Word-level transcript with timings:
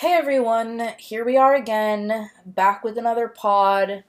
Hey 0.00 0.12
everyone, 0.12 0.92
here 0.96 1.24
we 1.24 1.36
are 1.36 1.56
again, 1.56 2.30
back 2.46 2.84
with 2.84 2.98
another 2.98 3.26
pod. 3.26 4.04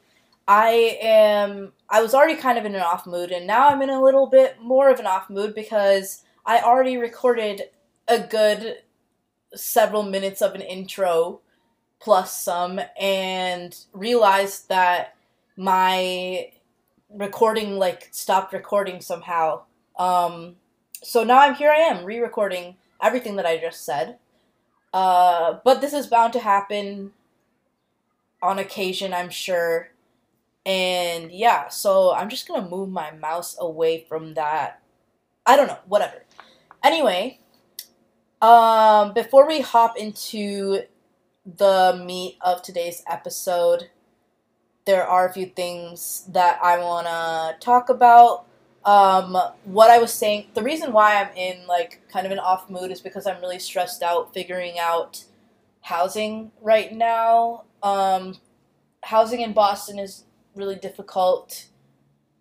I 0.47 0.99
am. 1.01 1.71
I 1.89 2.03
was 2.03 2.13
already 2.13 2.35
kind 2.35 2.59
of 2.59 2.65
in 2.65 2.75
an 2.75 2.81
off 2.81 3.07
mood, 3.07 3.31
and 3.31 3.47
now 3.47 3.69
I'm 3.69 3.81
in 3.81 3.89
a 3.89 3.99
little 3.99 4.27
bit 4.27 4.61
more 4.61 4.91
of 4.91 4.99
an 4.99 5.07
off 5.07 5.31
mood 5.31 5.55
because 5.55 6.21
I 6.45 6.59
already 6.59 6.97
recorded 6.97 7.71
a 8.07 8.19
good 8.19 8.83
several 9.55 10.03
minutes 10.03 10.43
of 10.43 10.53
an 10.53 10.61
intro 10.61 11.41
plus 11.99 12.39
some 12.39 12.79
and 13.01 13.75
realized 13.91 14.69
that 14.69 15.15
my 15.57 16.51
recording 17.09 17.79
like 17.79 18.09
stopped 18.11 18.53
recording 18.53 19.01
somehow. 19.01 19.63
Um, 19.97 20.57
so 21.01 21.23
now 21.23 21.39
I'm 21.39 21.55
here 21.55 21.71
I 21.71 21.77
am 21.77 22.05
re-recording 22.05 22.75
everything 23.01 23.37
that 23.37 23.47
I 23.47 23.57
just 23.57 23.83
said. 23.83 24.19
Uh, 24.93 25.59
but 25.63 25.81
this 25.81 25.93
is 25.93 26.07
bound 26.07 26.33
to 26.33 26.39
happen 26.39 27.11
on 28.41 28.59
occasion, 28.59 29.13
I'm 29.13 29.29
sure. 29.29 29.89
And 30.65 31.31
yeah, 31.31 31.69
so 31.69 32.13
I'm 32.13 32.29
just 32.29 32.47
gonna 32.47 32.67
move 32.67 32.89
my 32.89 33.11
mouse 33.11 33.55
away 33.59 34.05
from 34.07 34.33
that. 34.35 34.81
I 35.45 35.55
don't 35.55 35.67
know, 35.67 35.79
whatever. 35.87 36.25
Anyway, 36.83 37.39
um, 38.41 39.13
before 39.13 39.47
we 39.47 39.61
hop 39.61 39.97
into 39.97 40.83
the 41.45 42.01
meat 42.05 42.37
of 42.41 42.61
today's 42.61 43.03
episode, 43.07 43.89
there 44.85 45.05
are 45.05 45.27
a 45.27 45.33
few 45.33 45.45
things 45.45 46.25
that 46.29 46.59
I 46.63 46.77
want 46.79 47.07
to 47.07 47.57
talk 47.63 47.89
about. 47.89 48.45
Um, 48.85 49.37
what 49.65 49.89
I 49.89 49.99
was 49.99 50.13
saying, 50.13 50.47
the 50.53 50.63
reason 50.63 50.93
why 50.93 51.21
I'm 51.21 51.35
in 51.35 51.67
like 51.67 52.01
kind 52.11 52.25
of 52.25 52.31
an 52.31 52.39
off 52.39 52.69
mood 52.69 52.91
is 52.91 53.01
because 53.01 53.27
I'm 53.27 53.41
really 53.41 53.59
stressed 53.59 54.01
out 54.01 54.33
figuring 54.33 54.79
out 54.79 55.25
housing 55.81 56.51
right 56.61 56.93
now. 56.93 57.63
Um, 57.83 58.37
housing 59.03 59.41
in 59.41 59.53
Boston 59.53 59.99
is 59.99 60.23
really 60.55 60.75
difficult, 60.75 61.67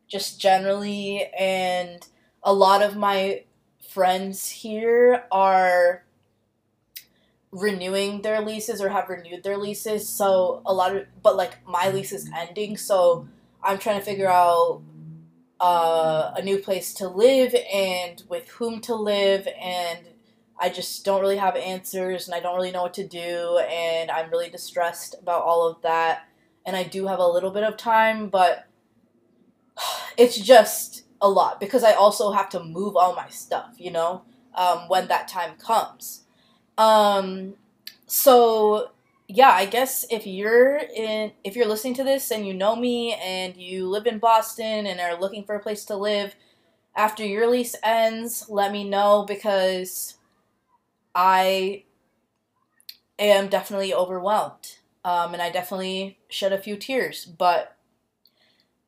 just 0.07 0.41
generally, 0.41 1.27
and 1.39 2.07
a 2.43 2.53
lot 2.53 2.83
of 2.83 2.97
my 2.97 3.45
friends 3.89 4.49
here 4.49 5.25
are 5.33 6.05
renewing 7.51 8.23
their 8.23 8.41
leases 8.41 8.81
or 8.81 8.91
have 8.91 9.09
renewed 9.09 9.43
their 9.43 9.57
leases. 9.57 10.09
So 10.09 10.63
a 10.67 10.73
lot 10.73 10.95
of, 10.95 11.07
but 11.23 11.37
like 11.37 11.67
my 11.67 11.91
lease 11.91 12.13
is 12.13 12.31
ending, 12.37 12.77
so 12.77 13.27
I'm 13.63 13.79
trying 13.79 13.99
to 13.99 14.05
figure 14.05 14.29
out 14.29 14.83
uh, 15.61 16.33
a 16.37 16.43
new 16.43 16.59
place 16.59 16.95
to 16.95 17.09
live 17.09 17.55
and 17.73 18.23
with 18.29 18.49
whom 18.51 18.81
to 18.83 18.95
live, 18.95 19.49
and 19.61 20.01
I 20.59 20.69
just 20.69 21.05
don't 21.05 21.21
really 21.21 21.37
have 21.37 21.57
answers, 21.57 22.27
and 22.27 22.35
I 22.35 22.41
don't 22.41 22.57
really 22.57 22.71
know 22.71 22.83
what 22.83 22.95
to 22.95 23.07
do, 23.07 23.59
and 23.69 24.11
I'm 24.11 24.31
really 24.31 24.51
distressed 24.51 25.15
about 25.21 25.43
all 25.43 25.69
of 25.69 25.83
that. 25.83 26.25
And 26.67 26.77
I 26.77 26.83
do 26.85 27.07
have 27.07 27.19
a 27.19 27.27
little 27.27 27.51
bit 27.51 27.65
of 27.65 27.77
time, 27.77 28.29
but 28.29 28.67
it's 30.17 30.39
just 30.39 31.05
a 31.21 31.29
lot 31.29 31.61
because 31.61 31.83
I 31.83 31.93
also 31.93 32.33
have 32.33 32.49
to 32.51 32.63
move 32.63 32.97
all 32.97 33.15
my 33.15 33.29
stuff, 33.29 33.75
you 33.79 33.91
know, 33.91 34.23
um, 34.55 34.89
when 34.89 35.09
that 35.09 35.29
time 35.29 35.57
comes. 35.57 36.25
Um, 36.77 37.55
so 38.07 38.91
yeah, 39.29 39.51
I 39.51 39.67
guess 39.67 40.07
if 40.11 40.27
you're 40.27 40.79
in, 40.79 41.33
if 41.45 41.55
you're 41.55 41.69
listening 41.69 41.95
to 41.95 42.05
this 42.05 42.31
and 42.31 42.47
you 42.47 42.55
know 42.55 42.75
me 42.75 43.13
and 43.15 43.57
you 43.57 43.87
live 43.89 44.07
in 44.07 44.19
Boston 44.19 44.87
and 44.87 45.01
are 45.01 45.21
looking 45.21 45.45
for 45.45 45.55
a 45.55 45.61
place 45.61 45.85
to 45.87 45.97
live 45.97 46.35
after 46.97 47.25
your 47.25 47.47
lease 47.47 47.77
ends, 47.85 48.47
let 48.49 48.73
me 48.73 48.85
know 48.85 49.25
because 49.29 50.15
I 51.15 51.85
am 53.19 53.49
definitely 53.49 53.93
overwhelmed. 53.93 54.79
Um, 55.05 55.35
and 55.35 55.43
I 55.43 55.51
definitely 55.51 56.19
shed 56.29 56.53
a 56.53 56.59
few 56.59 56.77
tears, 56.77 57.25
but 57.27 57.77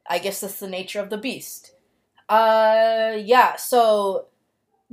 I 0.09 0.19
guess 0.19 0.41
that's 0.41 0.59
the 0.59 0.69
nature 0.69 1.01
of 1.01 1.11
the 1.11 1.19
beast. 1.19 1.75
Uh, 2.29 3.17
yeah, 3.19 3.57
so 3.57 4.27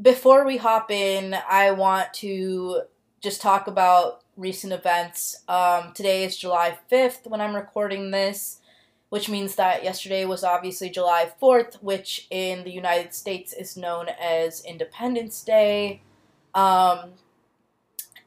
before 0.01 0.45
we 0.45 0.57
hop 0.57 0.91
in, 0.91 1.35
I 1.49 1.72
want 1.72 2.13
to 2.16 2.81
just 3.22 3.41
talk 3.41 3.67
about 3.67 4.23
recent 4.37 4.71
events. 4.71 5.43
Um, 5.47 5.91
today 5.93 6.23
is 6.23 6.37
July 6.37 6.77
5th 6.91 7.27
when 7.27 7.41
I'm 7.41 7.55
recording 7.55 8.11
this, 8.11 8.61
which 9.09 9.27
means 9.27 9.55
that 9.55 9.83
yesterday 9.83 10.25
was 10.25 10.43
obviously 10.43 10.89
July 10.89 11.31
4th, 11.41 11.81
which 11.81 12.27
in 12.29 12.63
the 12.63 12.71
United 12.71 13.13
States 13.13 13.51
is 13.51 13.75
known 13.75 14.07
as 14.21 14.63
Independence 14.63 15.41
Day. 15.43 16.01
Um, 16.53 17.13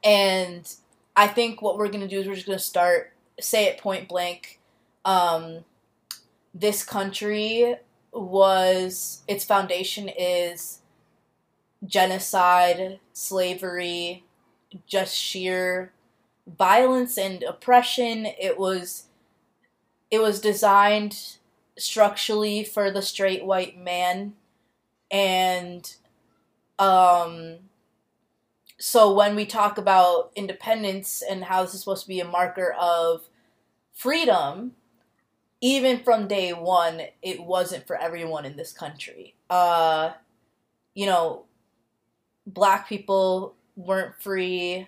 and 0.03 0.71
I 1.15 1.27
think 1.27 1.61
what 1.61 1.77
we're 1.77 1.87
going 1.87 2.01
to 2.01 2.07
do 2.07 2.19
is 2.19 2.27
we're 2.27 2.35
just 2.35 2.47
going 2.47 2.57
to 2.57 2.63
start, 2.63 3.13
say 3.39 3.65
it 3.65 3.77
point 3.77 4.09
blank. 4.09 4.59
Um, 5.05 5.63
this 6.53 6.83
country 6.83 7.77
was 8.11 9.21
its 9.27 9.45
foundation 9.45 10.09
is 10.09 10.79
genocide, 11.85 12.99
slavery, 13.13 14.25
just 14.85 15.15
sheer 15.15 15.91
violence 16.47 17.17
and 17.17 17.43
oppression. 17.43 18.25
It 18.25 18.57
was 18.57 19.05
it 20.09 20.21
was 20.21 20.41
designed 20.41 21.37
structurally 21.77 22.63
for 22.63 22.91
the 22.91 23.01
straight 23.01 23.45
white 23.45 23.77
man 23.77 24.33
and 25.09 25.95
um 26.77 27.55
so 28.77 29.13
when 29.13 29.35
we 29.35 29.45
talk 29.45 29.77
about 29.77 30.31
independence 30.35 31.23
and 31.27 31.45
how 31.45 31.63
this 31.63 31.73
is 31.73 31.79
supposed 31.79 32.03
to 32.03 32.09
be 32.09 32.19
a 32.19 32.25
marker 32.25 32.75
of 32.79 33.29
freedom 33.93 34.73
even 35.61 35.99
from 35.99 36.27
day 36.27 36.53
one, 36.53 37.01
it 37.21 37.41
wasn't 37.41 37.85
for 37.85 37.95
everyone 37.95 38.45
in 38.45 38.57
this 38.57 38.73
country. 38.73 39.35
Uh, 39.49 40.11
you 40.95 41.05
know, 41.05 41.43
black 42.47 42.89
people 42.89 43.53
weren't 43.75 44.19
free, 44.19 44.87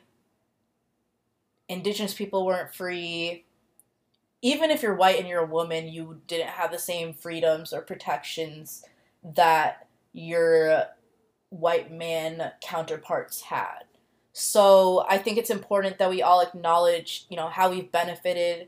indigenous 1.73 2.13
people 2.13 2.45
weren't 2.45 2.73
free. 2.73 3.45
Even 4.41 4.71
if 4.71 4.81
you're 4.81 4.95
white 4.95 5.19
and 5.19 5.27
you're 5.27 5.43
a 5.43 5.45
woman, 5.45 5.87
you 5.87 6.21
didn't 6.27 6.49
have 6.49 6.71
the 6.71 6.79
same 6.79 7.13
freedoms 7.13 7.73
or 7.73 7.81
protections 7.81 8.83
that 9.23 9.87
your 10.11 10.83
white 11.49 11.91
man 11.91 12.51
counterparts 12.61 13.41
had. 13.41 13.83
So 14.33 15.05
I 15.07 15.17
think 15.17 15.37
it's 15.37 15.49
important 15.49 15.99
that 15.99 16.09
we 16.09 16.21
all 16.21 16.41
acknowledge, 16.41 17.25
you 17.29 17.37
know, 17.37 17.49
how 17.49 17.69
we've 17.69 17.91
benefited 17.91 18.67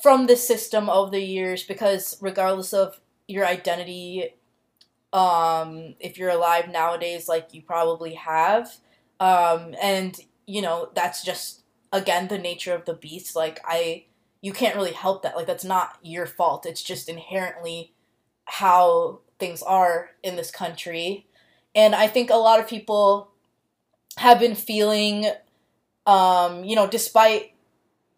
from 0.00 0.26
the 0.26 0.36
system 0.36 0.88
over 0.88 1.10
the 1.10 1.20
years 1.20 1.62
because 1.62 2.16
regardless 2.20 2.72
of 2.72 3.00
your 3.28 3.46
identity 3.46 4.34
um 5.12 5.94
if 5.98 6.16
you're 6.16 6.30
alive 6.30 6.68
nowadays 6.68 7.28
like 7.28 7.52
you 7.52 7.60
probably 7.60 8.14
have 8.14 8.76
um 9.18 9.74
and 9.82 10.20
you 10.46 10.62
know 10.62 10.88
that's 10.94 11.24
just 11.24 11.59
again 11.92 12.28
the 12.28 12.38
nature 12.38 12.74
of 12.74 12.84
the 12.84 12.94
beast 12.94 13.34
like 13.34 13.60
i 13.64 14.04
you 14.40 14.52
can't 14.52 14.76
really 14.76 14.92
help 14.92 15.22
that 15.22 15.36
like 15.36 15.46
that's 15.46 15.64
not 15.64 15.98
your 16.02 16.26
fault 16.26 16.66
it's 16.66 16.82
just 16.82 17.08
inherently 17.08 17.92
how 18.44 19.20
things 19.38 19.62
are 19.62 20.10
in 20.22 20.36
this 20.36 20.50
country 20.50 21.26
and 21.74 21.94
i 21.94 22.06
think 22.06 22.30
a 22.30 22.36
lot 22.36 22.60
of 22.60 22.68
people 22.68 23.30
have 24.18 24.38
been 24.38 24.54
feeling 24.54 25.26
um 26.06 26.64
you 26.64 26.76
know 26.76 26.86
despite 26.86 27.52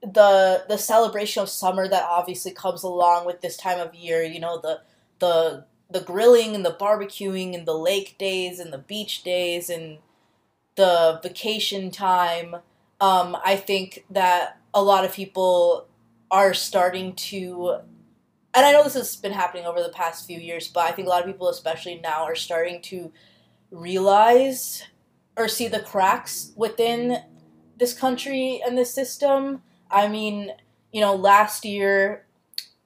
the 0.03 0.65
the 0.69 0.77
celebration 0.77 1.43
of 1.43 1.49
summer 1.49 1.87
that 1.89 2.05
obviously 2.05 2.53
comes 2.53 2.83
along 2.83 3.25
with 3.25 3.41
this 3.41 3.57
time 3.57 3.79
of 3.79 3.95
year. 3.95 4.23
You 4.23 4.41
know 4.41 4.61
the 4.61 4.81
the 5.21 5.67
the 5.91 6.01
grilling 6.01 6.55
and 6.55 6.65
the 6.65 6.75
barbecuing 6.75 7.55
and 7.55 7.67
the 7.67 7.75
lake 7.77 8.17
days 8.19 8.59
and 8.59 8.73
the 8.73 8.79
beach 8.79 9.23
days 9.23 9.71
and 9.71 9.99
the 10.75 11.21
vacation 11.23 11.91
time. 11.91 12.57
Um, 13.03 13.37
I 13.45 13.57
think 13.57 14.07
that 14.11 14.59
a 14.75 14.83
lot 14.83 15.05
of 15.05 15.13
people 15.13 15.89
are 16.31 16.55
starting 16.55 17.15
to, 17.17 17.79
and 18.55 18.67
I 18.67 18.73
know 18.73 18.85
this 18.85 18.95
has 18.95 19.17
been 19.17 19.33
happening 19.33 19.67
over 19.67 19.83
the 19.83 19.91
past 19.91 20.27
few 20.27 20.39
years, 20.39 20.69
but 20.69 20.85
I 20.87 20.93
think 20.93 21.07
a 21.07 21.11
lot 21.11 21.23
of 21.23 21.27
people, 21.27 21.49
especially 21.49 22.01
now, 22.03 22.25
are 22.25 22.37
starting 22.37 22.83
to 22.85 23.13
realize 23.73 24.85
or 25.37 25.49
see 25.49 25.69
the 25.69 25.81
cracks 25.81 26.53
within 26.57 27.19
this 27.79 27.95
country 27.95 28.63
and 28.67 28.79
this 28.79 28.95
system 28.95 29.63
I 29.93 30.09
mean, 30.09 30.53
you 30.93 31.03
know, 31.03 31.15
last 31.15 31.65
year, 31.67 32.27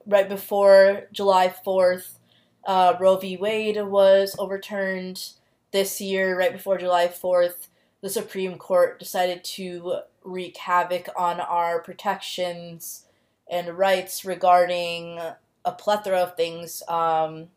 right 0.05 0.27
before 0.27 1.07
July 1.13 1.53
4th, 1.65 2.19
uh, 2.65 2.95
Roe 2.99 3.17
v. 3.17 3.37
Wade 3.37 3.81
was 3.85 4.35
overturned. 4.37 5.31
This 5.71 6.01
year, 6.01 6.37
right 6.37 6.53
before 6.53 6.77
July 6.77 7.07
4th, 7.07 7.67
the 8.01 8.09
Supreme 8.09 8.57
Court 8.57 8.99
decided 8.99 9.43
to 9.43 9.99
wreak 10.23 10.57
havoc 10.57 11.09
on 11.17 11.39
our 11.39 11.81
protections 11.81 13.05
and 13.49 13.77
rights 13.77 14.25
regarding 14.25 15.19
a 15.65 15.71
plethora 15.71 16.19
of 16.19 16.35
things 16.35 16.83
um, 16.87 17.47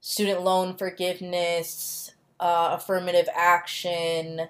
student 0.00 0.42
loan 0.42 0.76
forgiveness, 0.76 2.12
uh, 2.40 2.76
affirmative 2.78 3.28
action, 3.34 4.48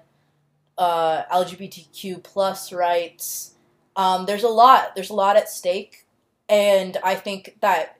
uh, 0.77 1.23
LGBTQ 1.25 2.23
plus 2.23 2.71
rights. 2.71 3.55
Um, 3.95 4.25
there's 4.25 4.43
a 4.43 4.49
lot. 4.49 4.95
There's 4.95 5.09
a 5.09 5.15
lot 5.15 5.35
at 5.35 5.49
stake, 5.49 6.05
and 6.47 6.97
I 7.03 7.15
think 7.15 7.57
that 7.61 7.97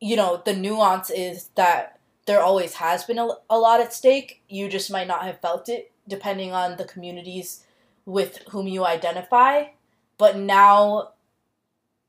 you 0.00 0.16
know 0.16 0.42
the 0.44 0.54
nuance 0.54 1.10
is 1.10 1.48
that 1.54 1.98
there 2.26 2.40
always 2.40 2.74
has 2.74 3.04
been 3.04 3.18
a, 3.18 3.28
a 3.48 3.58
lot 3.58 3.80
at 3.80 3.94
stake. 3.94 4.42
You 4.48 4.68
just 4.68 4.90
might 4.90 5.08
not 5.08 5.24
have 5.24 5.40
felt 5.40 5.68
it, 5.68 5.91
depending 6.08 6.52
on 6.52 6.76
the 6.76 6.84
communities 6.84 7.64
with 8.04 8.38
whom 8.50 8.66
you 8.66 8.84
identify. 8.84 9.64
But 10.18 10.36
now, 10.36 11.12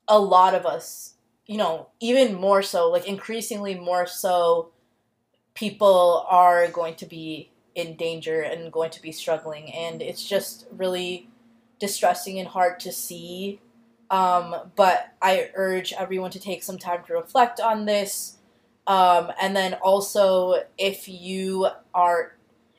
a 0.08 0.20
lot 0.20 0.54
of 0.54 0.66
us, 0.66 1.14
you 1.46 1.58
know, 1.58 1.88
even 2.00 2.36
more 2.36 2.62
so, 2.62 2.90
like 2.90 3.08
increasingly 3.08 3.76
more 3.76 4.06
so, 4.06 4.72
people 5.54 6.26
are 6.30 6.68
going 6.68 6.96
to 6.96 7.06
be 7.06 7.50
in 7.76 7.96
danger 7.96 8.42
and 8.42 8.72
going 8.72 8.92
to 8.92 9.02
be 9.02 9.12
struggling. 9.12 9.74
And 9.74 10.02
it's 10.02 10.28
just 10.28 10.68
really 10.72 11.30
distressing 11.80 12.40
and 12.40 12.48
hard 12.48 12.80
to 12.82 12.92
see. 12.92 13.60
Um, 14.10 14.56
but 14.76 15.14
I 15.22 15.50
urge 15.56 15.94
everyone 15.94 16.32
to 16.32 16.40
take 16.40 16.64
some 16.64 16.78
time 16.78 17.04
to 17.08 17.14
reflect 17.14 17.60
on 17.60 17.86
this. 17.86 18.38
Um, 18.86 19.32
and 19.42 19.56
then 19.56 19.76
also, 19.76 20.64
if 20.78 21.08
you 21.08 21.68
are 21.94 22.36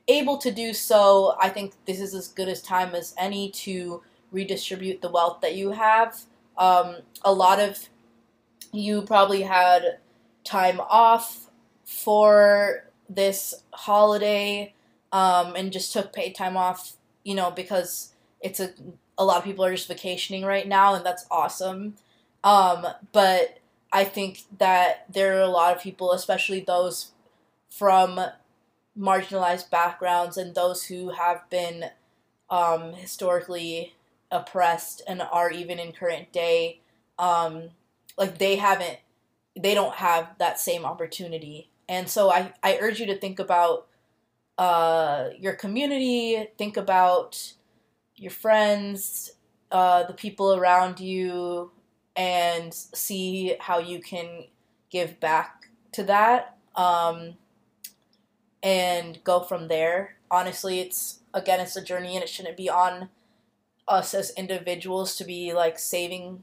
able 0.09 0.39
to 0.39 0.51
do 0.51 0.75
so, 0.75 1.37
I 1.41 1.49
think 1.49 1.75
this 1.87 2.01
is 2.01 2.15
as 2.15 2.29
good 2.29 2.49
a 2.49 2.57
time 2.57 2.95
as 2.95 3.15
any 3.19 3.51
to 3.51 4.03
redistribute 4.31 5.01
the 5.01 5.09
wealth 5.09 5.41
that 5.41 5.55
you 5.55 5.71
have. 5.71 6.23
Um, 6.59 6.97
a 7.23 7.33
lot 7.33 7.61
of 7.61 7.89
you 8.73 9.03
probably 9.03 9.43
had 9.43 9.99
time 10.45 10.81
off 10.81 11.51
for 11.85 12.91
this 13.09 13.55
holiday 13.73 14.75
um, 15.13 15.55
and 15.57 15.73
just 15.73 15.93
took 15.93 16.13
paid 16.13 16.35
time 16.35 16.57
off, 16.57 16.97
you 17.23 17.35
know, 17.35 17.51
because 17.51 18.15
it's 18.41 18.61
a 18.61 18.75
a 19.17 19.25
lot 19.25 19.39
of 19.39 19.45
people 19.45 19.65
are 19.65 19.75
just 19.75 19.89
vacationing 19.89 20.45
right 20.45 20.67
now, 20.67 20.95
and 20.95 21.05
that's 21.07 21.27
awesome. 21.31 21.95
Um, 22.43 22.87
but 23.13 23.59
I 23.93 24.05
think 24.05 24.43
that 24.59 25.07
there 25.13 25.39
are 25.39 25.43
a 25.43 25.49
lot 25.49 25.75
of 25.77 25.83
people, 25.83 26.13
especially 26.13 26.61
those 26.61 27.13
from 27.71 28.21
marginalized 28.99 29.71
backgrounds 29.71 30.37
and 30.37 30.55
those 30.55 30.85
who 30.85 31.11
have 31.11 31.49
been 31.51 31.87
um, 32.51 32.93
historically 32.93 33.95
oppressed 34.31 35.03
and 35.07 35.23
are 35.23 35.51
even 35.51 35.79
in 35.79 35.93
current 35.93 36.33
day, 36.33 36.81
um, 37.19 37.71
like 38.17 38.39
they 38.39 38.57
haven't, 38.57 38.99
they 39.59 39.75
don't 39.75 39.97
have 39.97 40.31
that 40.39 40.59
same 40.59 40.85
opportunity. 40.85 41.71
And 41.89 42.09
so 42.09 42.31
I, 42.31 42.53
I 42.63 42.79
urge 42.81 43.01
you 43.01 43.07
to 43.07 43.17
think 43.17 43.39
about 43.39 43.87
uh, 44.59 45.31
your 45.39 45.55
community, 45.55 46.49
think 46.57 46.77
about 46.77 47.55
your 48.17 48.31
friends, 48.31 49.33
uh, 49.71 50.05
the 50.05 50.15
people 50.15 50.55
around 50.55 51.01
you, 51.01 51.73
and 52.17 52.73
see 52.73 53.57
how 53.59 53.79
you 53.79 54.01
can 54.01 54.45
give 54.91 55.19
back 55.19 55.69
to 55.93 56.05
that. 56.05 56.57
Um, 56.77 57.37
and 58.65 59.23
go 59.23 59.41
from 59.41 59.69
there. 59.69 60.17
Honestly, 60.31 60.81
it's 60.81 61.21
again, 61.33 61.61
it's 61.61 61.77
a 61.77 61.85
journey, 61.85 62.17
and 62.17 62.25
it 62.25 62.29
shouldn't 62.29 62.57
be 62.57 62.69
on 62.69 63.11
us 63.87 64.15
as 64.15 64.31
individuals 64.31 65.15
to 65.17 65.25
be 65.25 65.53
like 65.53 65.79
saving 65.79 66.43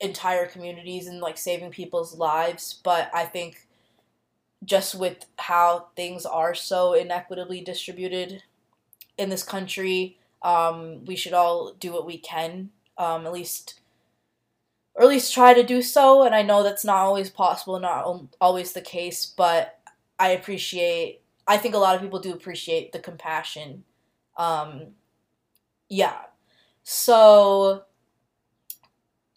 entire 0.00 0.46
communities 0.46 1.06
and 1.08 1.20
like 1.20 1.36
saving 1.36 1.70
people's 1.70 2.16
lives. 2.16 2.80
But 2.82 3.10
I 3.12 3.24
think 3.24 3.66
just 4.64 4.94
with 4.94 5.26
how 5.38 5.88
things 5.96 6.24
are 6.24 6.54
so 6.54 6.94
inequitably 6.94 7.60
distributed 7.62 8.44
in 9.18 9.28
this 9.28 9.42
country, 9.42 10.18
um, 10.42 11.04
we 11.04 11.16
should 11.16 11.32
all 11.32 11.72
do 11.74 11.92
what 11.92 12.06
we 12.06 12.18
can, 12.18 12.70
um, 12.96 13.26
at 13.26 13.32
least, 13.32 13.80
or 14.94 15.02
at 15.02 15.08
least 15.08 15.34
try 15.34 15.52
to 15.52 15.64
do 15.64 15.82
so. 15.82 16.22
And 16.22 16.32
I 16.32 16.42
know 16.42 16.62
that's 16.62 16.84
not 16.84 16.98
always 16.98 17.28
possible, 17.28 17.80
not 17.80 18.06
always 18.40 18.72
the 18.72 18.80
case, 18.80 19.26
but 19.26 19.80
I 20.22 20.28
appreciate. 20.28 21.20
I 21.48 21.56
think 21.56 21.74
a 21.74 21.78
lot 21.78 21.96
of 21.96 22.00
people 22.00 22.20
do 22.20 22.32
appreciate 22.32 22.92
the 22.92 23.00
compassion. 23.00 23.82
Um, 24.36 24.94
yeah. 25.88 26.16
So, 26.84 27.82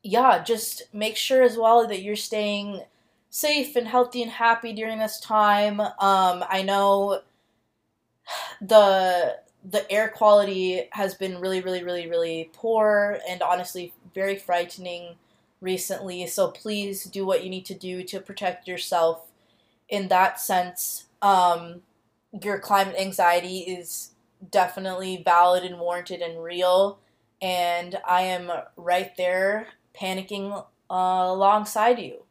yeah, 0.03 0.43
just 0.43 0.83
make 0.93 1.15
sure 1.15 1.41
as 1.41 1.57
well 1.57 1.87
that 1.87 2.03
you're 2.03 2.15
staying 2.15 2.83
safe 3.31 3.75
and 3.75 3.87
healthy 3.87 4.21
and 4.21 4.29
happy 4.29 4.73
during 4.73 4.99
this 4.99 5.19
time. 5.19 5.79
Um, 5.79 6.45
I 6.47 6.61
know 6.63 7.21
the 8.61 9.37
the 9.67 9.91
air 9.91 10.09
quality 10.09 10.87
has 10.91 11.15
been 11.15 11.39
really, 11.39 11.61
really, 11.61 11.83
really, 11.83 12.07
really 12.07 12.51
poor 12.53 13.17
and 13.27 13.41
honestly 13.41 13.91
very 14.13 14.35
frightening 14.35 15.15
recently. 15.61 16.27
So 16.27 16.49
please 16.49 17.05
do 17.05 17.25
what 17.25 17.43
you 17.43 17.49
need 17.49 17.65
to 17.65 17.73
do 17.73 18.03
to 18.03 18.19
protect 18.19 18.67
yourself 18.67 19.31
in 19.89 20.07
that 20.09 20.39
sense, 20.39 21.05
um, 21.21 21.81
your 22.43 22.59
climate 22.59 22.95
anxiety 22.97 23.59
is 23.59 24.11
definitely 24.51 25.21
valid 25.23 25.63
and 25.63 25.79
warranted 25.79 26.21
and 26.21 26.43
real. 26.43 26.99
And 27.41 27.97
I 28.07 28.21
am 28.21 28.51
right 28.75 29.15
there 29.17 29.67
panicking 29.99 30.51
uh, 30.89 30.93
alongside 30.93 31.99
you. 31.99 32.23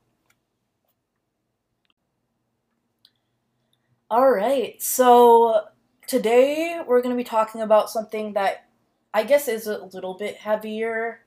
All 4.11 4.31
right, 4.31 4.81
so 4.81 5.65
today 6.07 6.81
we're 6.87 7.01
going 7.01 7.15
to 7.15 7.17
be 7.17 7.25
talking 7.25 7.63
about 7.63 7.91
something 7.91 8.35
that 8.35 8.67
I 9.13 9.25
guess 9.25 9.49
is 9.49 9.67
a 9.67 9.85
little 9.87 10.15
bit 10.15 10.37
heavier. 10.37 11.21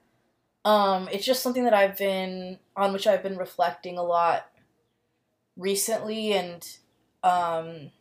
Um, 0.64 1.10
it's 1.12 1.26
just 1.26 1.42
something 1.42 1.64
that 1.64 1.74
I've 1.74 1.98
been 1.98 2.60
on 2.76 2.94
which 2.94 3.08
I've 3.08 3.24
been 3.24 3.38
reflecting 3.38 3.98
a 3.98 4.04
lot 4.04 4.50
recently, 5.58 6.34
and 6.34 6.68
um, 7.24 7.92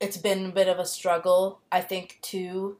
it's 0.00 0.16
been 0.16 0.46
a 0.46 0.52
bit 0.52 0.68
of 0.68 0.78
a 0.78 0.86
struggle, 0.86 1.60
I 1.70 1.80
think, 1.82 2.18
too. 2.22 2.78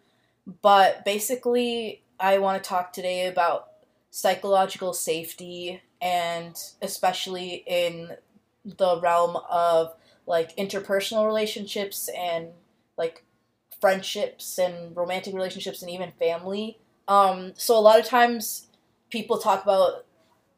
But 0.62 1.04
basically, 1.04 2.02
I 2.18 2.38
want 2.38 2.62
to 2.62 2.68
talk 2.68 2.92
today 2.92 3.26
about 3.26 3.68
psychological 4.10 4.92
safety 4.92 5.82
and 6.02 6.56
especially 6.82 7.62
in 7.66 8.16
the 8.64 9.00
realm 9.00 9.36
of 9.48 9.94
like 10.26 10.56
interpersonal 10.56 11.26
relationships 11.26 12.08
and 12.16 12.48
like 12.96 13.24
friendships 13.80 14.58
and 14.58 14.96
romantic 14.96 15.34
relationships 15.34 15.82
and 15.82 15.90
even 15.90 16.12
family. 16.18 16.78
Um, 17.08 17.52
so 17.56 17.78
a 17.78 17.80
lot 17.80 17.98
of 17.98 18.06
times 18.06 18.66
people 19.10 19.38
talk 19.38 19.62
about 19.62 20.04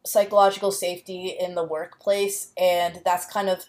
psychological 0.04 0.72
safety 0.72 1.28
in 1.38 1.54
the 1.54 1.64
workplace 1.64 2.52
and 2.56 3.00
that's 3.04 3.26
kind 3.26 3.48
of 3.48 3.66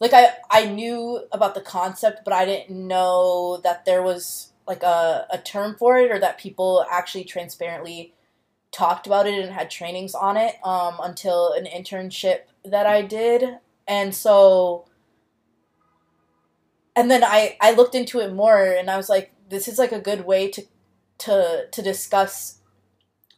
like 0.00 0.12
I 0.12 0.34
I 0.50 0.66
knew 0.66 1.26
about 1.32 1.54
the 1.54 1.60
concept 1.60 2.20
but 2.24 2.32
I 2.32 2.44
didn't 2.44 2.88
know 2.88 3.60
that 3.62 3.84
there 3.84 4.02
was 4.02 4.52
like 4.66 4.82
a, 4.82 5.26
a 5.30 5.38
term 5.38 5.74
for 5.76 5.98
it 5.98 6.10
or 6.10 6.18
that 6.18 6.38
people 6.38 6.84
actually 6.90 7.24
transparently 7.24 8.14
talked 8.72 9.06
about 9.06 9.26
it 9.26 9.42
and 9.42 9.52
had 9.52 9.70
trainings 9.70 10.14
on 10.14 10.36
it 10.36 10.54
um, 10.64 10.96
until 11.02 11.52
an 11.52 11.64
internship 11.64 12.42
that 12.64 12.86
I 12.86 13.02
did. 13.02 13.58
And 13.88 14.14
so 14.14 14.86
and 16.94 17.10
then 17.10 17.24
I 17.24 17.56
I 17.60 17.72
looked 17.72 17.94
into 17.94 18.20
it 18.20 18.32
more 18.32 18.64
and 18.64 18.90
I 18.90 18.96
was 18.96 19.08
like 19.08 19.32
this 19.48 19.66
is 19.66 19.78
like 19.78 19.92
a 19.92 20.00
good 20.00 20.24
way 20.24 20.48
to 20.50 20.62
to 21.18 21.66
to 21.70 21.82
discuss 21.82 22.60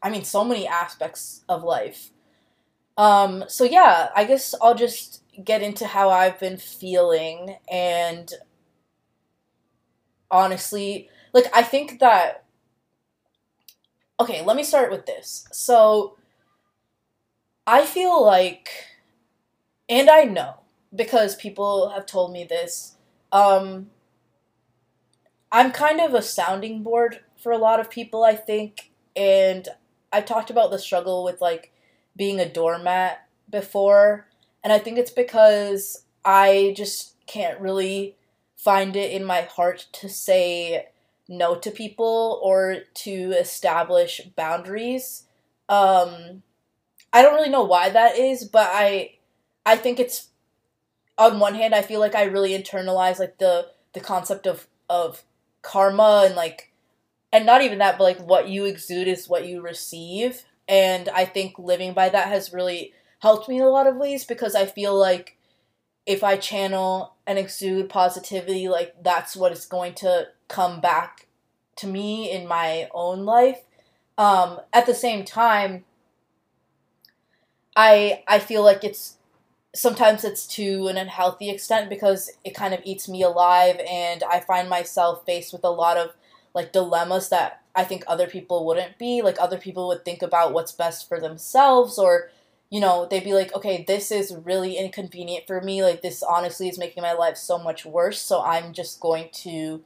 I 0.03 0.11
mean 0.11 0.25
so 0.25 0.45
many 0.45 0.67
aspects 0.67 1.45
of 1.49 1.65
life 1.65 2.11
um, 2.97 3.45
so 3.49 3.65
yeah, 3.65 4.11
I 4.15 4.25
guess 4.25 4.55
I'll 4.61 4.75
just 4.75 5.23
get 5.45 5.63
into 5.63 5.87
how 5.87 6.11
I've 6.11 6.39
been 6.39 6.57
feeling 6.59 7.57
and 7.71 8.33
honestly, 10.31 11.09
like 11.33 11.47
I 11.55 11.63
think 11.63 12.01
that 12.01 12.45
okay, 14.21 14.43
let 14.45 14.57
me 14.57 14.63
start 14.63 14.91
with 14.91 15.07
this. 15.07 15.47
So 15.53 16.17
I 17.67 17.85
feel 17.87 18.23
like 18.25 18.69
and 19.89 20.09
I 20.11 20.25
know 20.25 20.61
because 20.95 21.37
people 21.37 21.91
have 21.91 22.07
told 22.07 22.33
me 22.33 22.45
this 22.45 22.97
um 23.33 23.91
I'm 25.51 25.71
kind 25.73 26.01
of 26.01 26.15
a 26.15 26.23
sounding 26.23 26.83
board 26.83 27.21
for 27.37 27.53
a 27.53 27.59
lot 27.59 27.81
of 27.81 27.91
people, 27.91 28.25
I 28.25 28.35
think, 28.35 28.91
and 29.15 29.69
I've 30.13 30.25
talked 30.27 30.51
about 30.51 30.71
the 30.71 30.79
struggle 30.79 31.25
with 31.25 31.41
like 31.41 31.72
being 32.17 32.41
a 32.41 32.49
doormat 32.49 33.27
before. 33.49 34.27
And 34.65 34.73
I 34.73 34.79
think 34.79 34.99
it's 34.99 35.11
because 35.11 36.05
I 36.25 36.75
just 36.77 37.15
can't 37.27 37.61
really 37.61 38.17
find 38.57 38.97
it 38.97 39.13
in 39.13 39.25
my 39.25 39.43
heart 39.43 39.87
to 39.93 40.09
say 40.09 40.89
no 41.29 41.57
to 41.57 41.71
people 41.71 42.41
or 42.43 42.79
to 42.95 43.33
establish 43.33 44.21
boundaries. 44.37 45.25
Um, 45.69 46.43
I 47.13 47.23
don't 47.23 47.35
really 47.35 47.51
know 47.51 47.65
why 47.65 47.91
that 47.91 48.17
is, 48.17 48.45
but 48.45 48.71
I 48.73 49.15
I 49.65 49.77
think 49.77 50.01
it's 50.01 50.29
on 51.19 51.39
one 51.39 51.55
hand 51.55 51.75
I 51.75 51.83
feel 51.83 52.01
like 52.01 52.15
I 52.15 52.25
really 52.25 52.51
internalize 52.51 53.19
like 53.19 53.39
the 53.39 53.69
the 53.93 54.01
concept 54.01 54.47
of 54.47 54.67
of 54.89 55.23
karma 55.63 56.25
and 56.27 56.35
like 56.35 56.73
and 57.33 57.47
not 57.47 57.63
even 57.63 57.79
that 57.79 57.99
but 57.99 58.05
like 58.05 58.21
what 58.21 58.49
you 58.49 58.65
exude 58.65 59.09
is 59.09 59.29
what 59.29 59.47
you 59.47 59.61
receive 59.61 60.45
and 60.69 61.09
i 61.11 61.25
think 61.25 61.59
living 61.59 61.93
by 61.93 62.09
that 62.09 62.29
has 62.29 62.53
really 62.53 62.93
helped 63.21 63.49
me 63.49 63.57
in 63.57 63.63
a 63.63 63.69
lot 63.69 63.87
of 63.87 63.97
ways 63.97 64.25
because 64.25 64.55
i 64.55 64.67
feel 64.67 64.99
like 64.99 65.37
if 66.07 66.25
i 66.25 66.37
channel 66.37 67.15
and 67.27 67.39
exude 67.39 67.89
positivity 67.89 68.69
like 68.69 68.95
that's 69.03 69.37
what 69.37 69.53
is 69.53 69.67
going 69.67 69.95
to 69.95 70.27
come 70.49 70.81
back 70.81 71.27
to 71.77 71.87
me 71.87 72.31
in 72.31 72.47
my 72.47 72.89
own 72.93 73.25
life. 73.25 73.63
Um 74.19 74.61
at 74.73 74.87
the 74.87 74.95
same 74.95 75.25
time 75.25 75.85
i 77.75 78.23
i 78.29 78.39
feel 78.39 78.63
like 78.63 78.85
it's 78.85 79.17
sometimes 79.75 80.23
it's 80.25 80.47
to 80.47 80.89
an 80.89 80.99
unhealthy 80.99 81.49
extent 81.49 81.89
because 81.89 82.31
it 82.45 82.55
kind 82.55 82.75
of 82.75 82.81
eats 82.85 83.09
me 83.09 83.23
alive 83.23 83.81
and 83.89 84.23
I 84.23 84.41
find 84.41 84.69
myself 84.69 85.25
faced 85.25 85.53
with 85.53 85.65
a 85.65 85.71
lot 85.71 85.97
of 85.97 86.11
like 86.55 86.73
dilemmas 86.73 87.29
that 87.31 87.63
I 87.75 87.85
think 87.85 88.05
other 88.07 88.27
people 88.27 88.67
wouldn't 88.67 88.99
be. 88.99 89.23
Like 89.23 89.37
other 89.41 89.59
people 89.59 89.89
would 89.89 90.05
think 90.05 90.23
about 90.23 90.53
what's 90.53 90.73
best 90.73 91.09
for 91.09 91.21
themselves 91.21 91.99
or 91.99 92.31
you 92.71 92.81
know, 92.81 93.07
they'd 93.07 93.23
be 93.23 93.35
like, 93.35 93.55
"Okay, 93.55 93.85
this 93.87 94.11
is 94.11 94.35
really 94.35 94.79
inconvenient 94.79 95.47
for 95.47 95.61
me. 95.61 95.83
Like 95.83 96.01
this 96.01 96.23
honestly 96.23 96.69
is 96.71 96.79
making 96.79 97.03
my 97.03 97.13
life 97.13 97.37
so 97.37 97.59
much 97.59 97.85
worse, 97.85 98.19
so 98.21 98.43
I'm 98.43 98.73
just 98.73 98.99
going 98.99 99.29
to 99.45 99.85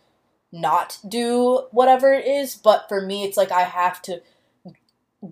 not 0.53 0.99
do 1.09 1.67
whatever 1.73 2.13
it 2.13 2.27
is." 2.27 2.55
But 2.55 2.89
for 2.89 3.01
me, 3.03 3.25
it's 3.25 3.37
like 3.37 3.53
I 3.53 3.63
have 3.63 4.03
to 4.03 4.23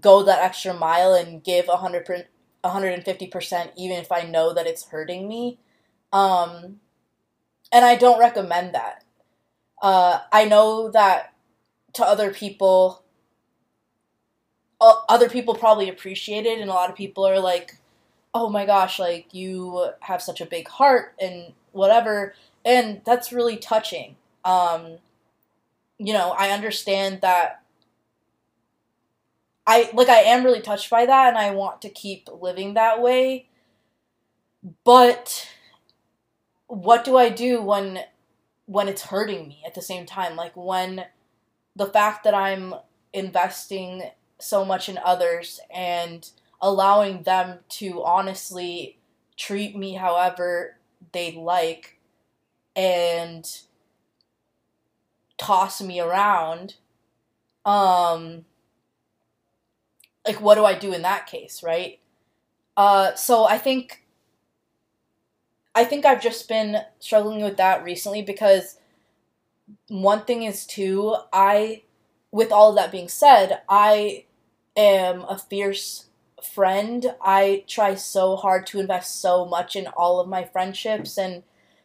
go 0.00 0.22
that 0.22 0.42
extra 0.42 0.74
mile 0.74 1.14
and 1.14 1.42
give 1.44 1.66
100 1.68 2.26
150% 2.64 3.72
even 3.76 3.98
if 3.98 4.10
I 4.10 4.22
know 4.22 4.54
that 4.54 4.66
it's 4.66 4.86
hurting 4.88 5.28
me. 5.28 5.58
Um, 6.12 6.80
and 7.72 7.84
I 7.84 7.96
don't 7.96 8.20
recommend 8.20 8.74
that. 8.74 9.03
Uh, 9.84 10.20
I 10.32 10.46
know 10.46 10.88
that 10.92 11.34
to 11.92 12.06
other 12.06 12.32
people, 12.32 13.02
uh, 14.80 14.94
other 15.10 15.28
people 15.28 15.54
probably 15.54 15.90
appreciate 15.90 16.46
it, 16.46 16.58
and 16.58 16.70
a 16.70 16.72
lot 16.72 16.88
of 16.88 16.96
people 16.96 17.26
are 17.26 17.38
like, 17.38 17.76
oh 18.32 18.48
my 18.48 18.64
gosh, 18.64 18.98
like 18.98 19.34
you 19.34 19.90
have 20.00 20.22
such 20.22 20.40
a 20.40 20.46
big 20.46 20.68
heart 20.68 21.14
and 21.20 21.52
whatever. 21.72 22.34
And 22.64 23.02
that's 23.04 23.30
really 23.30 23.58
touching. 23.58 24.16
Um, 24.42 24.96
you 25.98 26.14
know, 26.14 26.30
I 26.30 26.48
understand 26.48 27.20
that 27.20 27.62
I 29.66 29.90
like 29.92 30.08
I 30.08 30.20
am 30.20 30.44
really 30.44 30.62
touched 30.62 30.88
by 30.88 31.04
that 31.04 31.28
and 31.28 31.36
I 31.36 31.50
want 31.50 31.82
to 31.82 31.90
keep 31.90 32.30
living 32.40 32.72
that 32.72 33.02
way. 33.02 33.48
But 34.82 35.46
what 36.68 37.04
do 37.04 37.18
I 37.18 37.28
do 37.28 37.60
when 37.60 38.00
when 38.66 38.88
it's 38.88 39.02
hurting 39.02 39.48
me 39.48 39.62
at 39.66 39.74
the 39.74 39.82
same 39.82 40.06
time? 40.06 40.36
Like 40.36 40.52
when 40.54 41.06
the 41.76 41.86
fact 41.86 42.24
that 42.24 42.34
I'm 42.34 42.74
investing 43.12 44.02
so 44.38 44.64
much 44.64 44.88
in 44.88 44.98
others 44.98 45.60
and 45.72 46.28
allowing 46.60 47.22
them 47.22 47.60
to 47.68 48.02
honestly 48.04 48.98
treat 49.36 49.76
me 49.76 49.94
however 49.94 50.76
they 51.12 51.32
like 51.32 51.98
and 52.76 53.60
toss 55.36 55.82
me 55.82 56.00
around 56.00 56.76
um 57.64 58.44
like 60.26 60.40
what 60.40 60.54
do 60.54 60.64
I 60.64 60.74
do 60.74 60.92
in 60.92 61.02
that 61.02 61.26
case, 61.26 61.62
right? 61.62 61.98
Uh, 62.76 63.14
so 63.14 63.44
I 63.44 63.58
think 63.58 64.03
I 65.74 65.84
think 65.84 66.04
I've 66.04 66.22
just 66.22 66.48
been 66.48 66.82
struggling 67.00 67.42
with 67.42 67.56
that 67.56 67.82
recently 67.84 68.22
because 68.22 68.78
one 69.88 70.24
thing 70.24 70.42
is 70.42 70.66
too 70.66 71.16
I 71.32 71.82
with 72.30 72.52
all 72.52 72.70
of 72.70 72.76
that 72.76 72.92
being 72.92 73.08
said, 73.08 73.60
I 73.68 74.24
am 74.76 75.22
a 75.22 75.38
fierce 75.38 76.06
friend. 76.42 77.14
I 77.22 77.64
try 77.66 77.94
so 77.94 78.36
hard 78.36 78.66
to 78.68 78.80
invest 78.80 79.20
so 79.20 79.46
much 79.46 79.76
in 79.76 79.86
all 79.86 80.20
of 80.20 80.28
my 80.28 80.44
friendships 80.44 81.16
and 81.16 81.42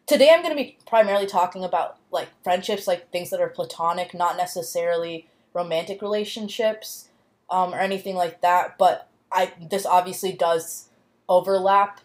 today 0.09 0.31
I'm 0.31 0.41
going 0.41 0.55
to 0.55 0.61
be 0.61 0.77
primarily 0.87 1.27
talking 1.27 1.63
about 1.63 1.97
like 2.11 2.29
friendships 2.43 2.87
like 2.87 3.11
things 3.11 3.29
that 3.29 3.39
are 3.39 3.49
platonic, 3.49 4.13
not 4.13 4.37
necessarily 4.37 5.27
romantic 5.53 6.01
relationships 6.01 7.09
um, 7.49 7.73
or 7.73 7.79
anything 7.79 8.15
like 8.15 8.41
that. 8.41 8.77
But 8.77 9.07
I 9.31 9.53
this 9.69 9.85
obviously 9.85 10.31
does 10.31 10.89
overlap 11.27 12.01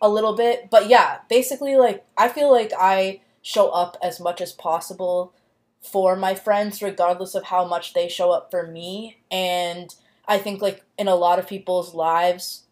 a 0.00 0.08
little 0.08 0.34
bit. 0.34 0.70
But 0.70 0.88
yeah, 0.88 1.18
basically, 1.28 1.76
like 1.76 2.04
I 2.16 2.28
feel 2.28 2.50
like 2.50 2.72
I 2.78 3.20
show 3.42 3.68
up 3.70 3.96
as 4.02 4.20
much 4.20 4.40
as 4.40 4.52
possible 4.52 5.32
for 5.80 6.16
my 6.16 6.34
friends, 6.34 6.82
regardless 6.82 7.34
of 7.34 7.44
how 7.44 7.64
much 7.64 7.94
they 7.94 8.08
show 8.08 8.30
up 8.30 8.50
for 8.50 8.66
me. 8.66 9.18
And 9.30 9.94
I 10.26 10.38
think 10.38 10.60
like 10.60 10.84
in 10.98 11.08
a 11.08 11.14
lot 11.14 11.38
of 11.38 11.46
people's 11.46 11.94
lives, 11.94 12.64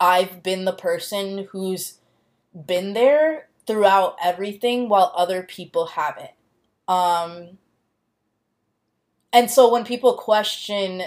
I've 0.00 0.42
been 0.42 0.64
the 0.64 0.72
person 0.72 1.48
who's 1.50 1.98
been 2.54 2.94
there 2.94 3.48
throughout 3.66 4.16
everything 4.22 4.88
while 4.88 5.12
other 5.16 5.42
people 5.42 5.86
haven't. 5.86 6.30
Um, 6.88 7.58
and 9.32 9.50
so 9.50 9.70
when 9.70 9.84
people 9.84 10.14
question 10.14 11.02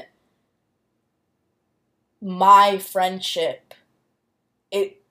my 2.21 2.77
friendship, 2.77 3.73
it 4.71 5.01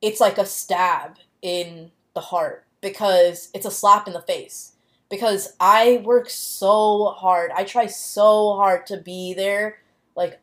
it's 0.00 0.20
like 0.20 0.38
a 0.38 0.46
stab 0.46 1.16
in 1.42 1.90
the 2.14 2.20
heart 2.20 2.64
because 2.80 3.50
it's 3.54 3.66
a 3.66 3.70
slap 3.70 4.06
in 4.06 4.12
the 4.12 4.20
face. 4.20 4.72
Because 5.08 5.54
I 5.60 6.02
work 6.04 6.28
so 6.28 7.14
hard. 7.16 7.52
I 7.54 7.64
try 7.64 7.86
so 7.86 8.54
hard 8.56 8.86
to 8.86 8.96
be 8.96 9.34
there 9.34 9.78
like 10.16 10.40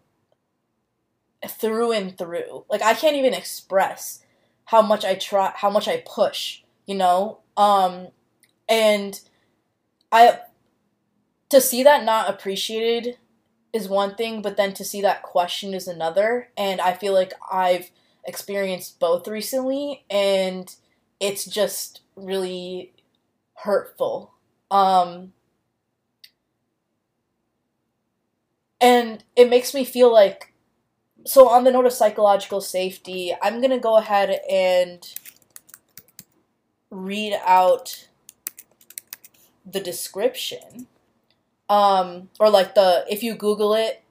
through 1.48 1.92
and 1.92 2.18
through. 2.18 2.66
Like 2.70 2.82
I 2.82 2.94
can't 2.94 3.16
even 3.16 3.34
express 3.34 4.24
how 4.66 4.82
much 4.82 5.04
I 5.04 5.16
try 5.16 5.52
how 5.56 5.70
much 5.70 5.88
I 5.88 6.04
push, 6.06 6.62
you 6.86 6.96
know? 6.96 7.40
Um 7.58 8.08
and 8.70 9.20
I 10.12 10.40
to 11.50 11.60
see 11.60 11.84
that 11.84 12.04
not 12.04 12.30
appreciated 12.30 13.18
is 13.74 13.90
one 13.90 14.16
thing, 14.16 14.42
but 14.42 14.56
then 14.56 14.74
to 14.76 14.86
see 14.86 15.02
that 15.02 15.24
question 15.24 15.74
is 15.74 15.88
another. 15.88 16.50
And 16.56 16.80
I 16.80 16.94
feel 16.94 17.14
like 17.14 17.34
I've 17.52 17.90
experienced 18.24 19.00
both 19.00 19.28
recently, 19.28 20.06
and 20.10 20.74
it's 21.20 21.46
just 21.46 22.02
really 22.16 22.94
hurtful. 23.56 24.34
Um, 24.70 25.34
and 28.84 29.24
it 29.38 29.50
makes 29.50 29.74
me 29.74 29.86
feel 29.86 30.12
like 30.12 30.54
so 31.26 31.48
on 31.48 31.64
the 31.64 31.72
note 31.72 31.86
of 31.86 31.94
psychological 31.94 32.60
safety 32.60 33.34
i'm 33.42 33.60
going 33.60 33.72
to 33.72 33.80
go 33.80 33.96
ahead 33.96 34.42
and 34.52 35.14
read 36.92 37.34
out 37.46 38.08
the 39.66 39.80
description 39.80 40.88
um, 41.74 42.30
or 42.40 42.52
like 42.52 42.76
the 42.76 43.04
if 43.10 43.24
you 43.24 43.34
Google 43.34 43.74
it. 43.74 44.04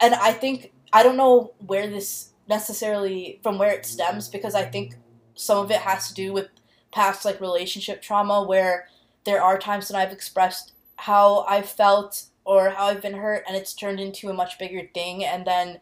and 0.00 0.14
I 0.14 0.32
think 0.32 0.72
I 0.92 1.02
don't 1.02 1.16
know 1.16 1.52
where 1.66 1.88
this 1.88 2.32
necessarily 2.48 3.40
from 3.42 3.58
where 3.58 3.72
it 3.72 3.86
stems 3.86 4.28
because 4.28 4.54
I 4.54 4.64
think 4.64 4.96
some 5.34 5.58
of 5.58 5.70
it 5.70 5.80
has 5.80 6.08
to 6.08 6.14
do 6.14 6.32
with 6.32 6.48
past 6.92 7.24
like 7.24 7.40
relationship 7.40 8.00
trauma 8.00 8.42
where 8.42 8.88
there 9.24 9.42
are 9.42 9.58
times 9.58 9.90
when 9.90 10.00
I've 10.00 10.12
expressed 10.12 10.72
how 10.96 11.44
I 11.48 11.62
felt 11.62 12.26
or 12.44 12.70
how 12.70 12.86
I've 12.86 13.02
been 13.02 13.14
hurt 13.14 13.44
and 13.46 13.56
it's 13.56 13.74
turned 13.74 14.00
into 14.00 14.28
a 14.28 14.34
much 14.34 14.58
bigger 14.58 14.88
thing 14.94 15.24
and 15.24 15.46
then 15.46 15.80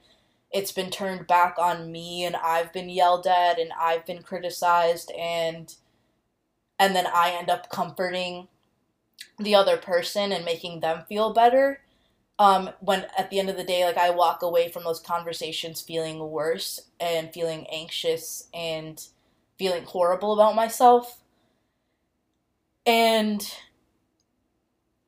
it's 0.51 0.73
been 0.73 0.91
turned 0.91 1.27
back 1.27 1.57
on 1.59 1.91
me 1.91 2.25
and 2.25 2.37
I've 2.37 2.73
been 2.73 2.89
yelled 2.89 3.27
at 3.27 3.59
and 3.59 3.73
I've 3.79 4.07
been 4.07 4.23
criticized 4.23 5.11
and 5.19 5.75
and 6.79 6.95
then 6.95 7.07
I 7.07 7.31
end 7.31 7.51
up 7.51 7.71
comforting 7.71 8.49
the 9.39 9.55
other 9.55 9.77
person 9.77 10.33
and 10.33 10.45
making 10.45 10.81
them 10.81 11.05
feel 11.09 11.33
better. 11.33 11.81
Um, 12.39 12.71
when 12.81 13.07
at 13.17 13.31
the 13.31 13.39
end 13.39 13.49
of 13.49 13.57
the 13.57 13.63
day 13.63 13.85
like 13.85 13.97
i 13.97 14.11
walk 14.11 14.43
away 14.43 14.69
from 14.69 14.83
those 14.83 14.99
conversations 14.99 15.81
feeling 15.81 16.19
worse 16.19 16.81
and 16.99 17.33
feeling 17.33 17.65
anxious 17.71 18.49
and 18.53 19.07
feeling 19.57 19.85
horrible 19.85 20.33
about 20.33 20.57
myself. 20.57 21.21
And 22.87 23.49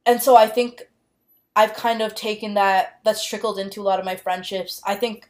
and 0.07 0.23
so 0.23 0.37
i 0.37 0.47
think 0.47 0.85
i've 1.57 1.75
kind 1.75 2.03
of 2.03 2.15
taken 2.15 2.55
that 2.55 3.01
that's 3.05 3.27
trickled 3.27 3.59
into 3.59 3.81
a 3.81 3.85
lot 3.85 3.99
of 3.99 4.05
my 4.05 4.17
friendships. 4.17 4.81
I 4.87 4.95
think 4.95 5.29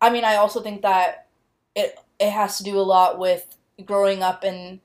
i 0.00 0.10
mean 0.10 0.24
i 0.24 0.36
also 0.36 0.62
think 0.62 0.82
that 0.82 1.28
it 1.74 1.98
it 2.18 2.30
has 2.30 2.58
to 2.58 2.64
do 2.64 2.78
a 2.78 2.82
lot 2.82 3.18
with 3.18 3.56
growing 3.84 4.22
up 4.22 4.44
and 4.44 4.80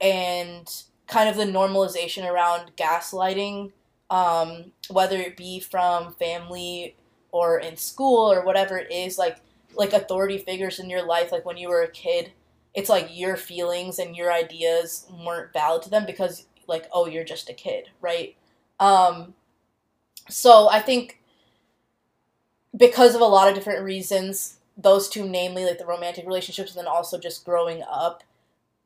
and 0.00 0.84
kind 1.06 1.28
of 1.28 1.36
the 1.36 1.44
normalization 1.44 2.28
around 2.30 2.72
gaslighting 2.76 3.72
um, 4.10 4.72
whether 4.90 5.16
it 5.16 5.36
be 5.38 5.58
from 5.60 6.12
family 6.14 6.96
or 7.30 7.58
in 7.58 7.76
school 7.76 8.30
or 8.30 8.44
whatever 8.44 8.76
it 8.78 8.92
is 8.92 9.18
like 9.18 9.38
like 9.74 9.92
authority 9.94 10.38
figures 10.38 10.78
in 10.78 10.90
your 10.90 11.04
life 11.06 11.32
like 11.32 11.46
when 11.46 11.56
you 11.56 11.68
were 11.68 11.82
a 11.82 11.90
kid 11.90 12.32
it's 12.74 12.88
like 12.90 13.08
your 13.10 13.36
feelings 13.36 13.98
and 13.98 14.16
your 14.16 14.32
ideas 14.32 15.06
weren't 15.24 15.52
valid 15.52 15.82
to 15.82 15.90
them 15.90 16.04
because 16.06 16.46
like 16.68 16.88
oh 16.92 17.06
you're 17.06 17.24
just 17.24 17.48
a 17.48 17.54
kid 17.54 17.88
right 18.02 18.36
um 18.80 19.34
so 20.30 20.68
i 20.70 20.80
think 20.80 21.20
because 22.76 23.14
of 23.14 23.20
a 23.20 23.24
lot 23.26 23.48
of 23.48 23.54
different 23.54 23.84
reasons 23.84 24.58
those 24.76 25.08
two 25.08 25.28
namely 25.28 25.64
like 25.64 25.78
the 25.78 25.86
romantic 25.86 26.26
relationships 26.26 26.72
and 26.74 26.78
then 26.78 26.86
also 26.92 27.18
just 27.18 27.44
growing 27.44 27.82
up 27.90 28.22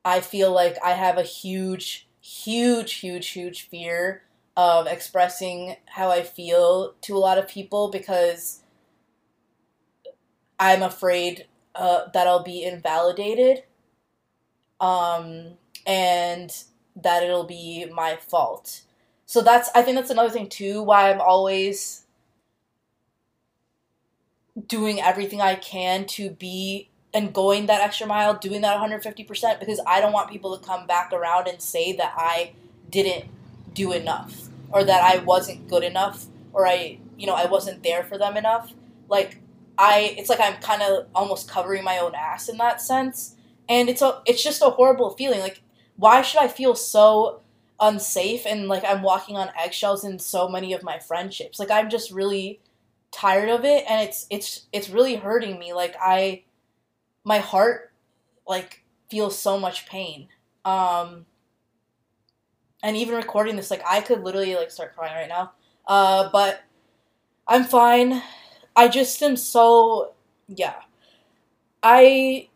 i 0.05 0.21
feel 0.21 0.53
like 0.53 0.77
i 0.85 0.93
have 0.93 1.19
a 1.19 1.23
huge 1.23 2.09
huge 2.21 2.95
huge 2.95 3.29
huge 3.29 3.69
fear 3.69 4.23
of 4.57 4.87
expressing 4.87 5.77
how 5.87 6.11
i 6.11 6.23
feel 6.23 6.95
to 7.03 7.17
a 7.17 7.19
lot 7.21 7.39
of 7.39 7.49
people 7.49 7.91
because 7.91 8.63
i'm 10.59 10.83
afraid 10.83 11.47
uh, 11.75 12.09
that 12.13 12.27
i'll 12.27 12.43
be 12.43 12.63
invalidated 12.65 13.63
um, 14.81 15.53
and 15.87 16.65
that 16.97 17.23
it'll 17.23 17.45
be 17.45 17.87
my 17.93 18.17
fault. 18.17 18.83
So 19.27 19.43
that's 19.43 19.69
I 19.75 19.83
think 19.83 19.97
that's 19.97 20.11
another 20.11 20.31
thing 20.31 20.49
too 20.49 20.83
why 20.83 21.11
I'm 21.11 21.21
always 21.21 22.03
doing 24.69 25.01
everything 25.01 25.41
I 25.41 25.57
can 25.57 26.07
to 26.07 26.31
be 26.31 26.89
and 27.13 27.33
going 27.33 27.67
that 27.67 27.81
extra 27.81 28.07
mile, 28.07 28.35
doing 28.35 28.61
that 28.63 28.77
150% 28.79 29.59
because 29.61 29.81
I 29.87 30.01
don't 30.01 30.13
want 30.13 30.31
people 30.31 30.57
to 30.57 30.65
come 30.65 30.87
back 30.87 31.13
around 31.13 31.49
and 31.49 31.61
say 31.61 31.93
that 31.93 32.15
I 32.17 32.53
didn't 32.91 33.27
do 33.75 33.93
enough 33.93 34.49
or 34.71 34.85
that 34.85 35.03
I 35.03 35.19
wasn't 35.19 35.69
good 35.69 35.83
enough 35.83 36.27
or 36.53 36.67
I, 36.67 36.99
you 37.19 37.27
know, 37.27 37.35
I 37.35 37.47
wasn't 37.47 37.83
there 37.83 38.05
for 38.05 38.19
them 38.19 38.37
enough. 38.37 38.73
Like 39.09 39.41
I 39.79 40.15
it's 40.17 40.29
like 40.31 40.41
I'm 40.41 40.61
kind 40.61 40.83
of 40.83 41.07
almost 41.15 41.49
covering 41.51 41.85
my 41.85 41.99
own 41.99 42.15
ass 42.15 42.49
in 42.49 42.57
that 42.59 42.81
sense 42.81 43.35
and 43.69 43.89
it's 43.89 44.03
a 44.03 44.23
it's 44.27 44.43
just 44.43 44.63
a 44.63 44.71
horrible 44.71 45.11
feeling 45.11 45.41
like 45.41 45.61
why 45.97 46.23
should 46.23 46.41
i 46.41 46.49
feel 46.49 46.75
so 46.75 47.41
unsafe 47.81 48.47
and 48.47 48.69
like 48.69 48.85
i'm 48.87 49.03
walking 49.03 49.37
on 49.37 49.51
eggshells 49.59 50.05
in 50.05 50.19
so 50.19 50.49
many 50.49 50.73
of 50.73 50.83
my 50.83 50.99
friendships. 50.99 51.59
Like 51.59 51.71
i'm 51.71 51.91
just 51.91 52.11
really 52.11 52.61
tired 53.13 53.49
of 53.49 53.65
it 53.65 53.85
and 53.89 54.07
it's 54.07 54.27
it's 54.31 54.67
it's 54.73 54.91
really 54.91 55.17
hurting 55.17 55.59
me. 55.59 55.73
Like 55.73 55.95
i 56.01 56.45
my 57.25 57.39
heart 57.39 57.93
like 58.47 58.85
feels 59.11 59.39
so 59.39 59.59
much 59.59 59.87
pain. 59.87 60.29
Um 60.65 61.27
and 62.83 62.97
even 62.97 63.17
recording 63.17 63.57
this 63.57 63.71
like 63.71 63.83
i 63.87 64.01
could 64.01 64.23
literally 64.23 64.55
like 64.55 64.71
start 64.71 64.95
crying 64.95 65.15
right 65.15 65.29
now. 65.29 65.53
Uh 65.87 66.29
but 66.33 66.63
i'm 67.49 67.65
fine. 67.65 68.23
I 68.75 68.89
just 68.89 69.23
am 69.23 69.37
so 69.37 70.15
yeah. 70.49 70.77
I 71.83 72.49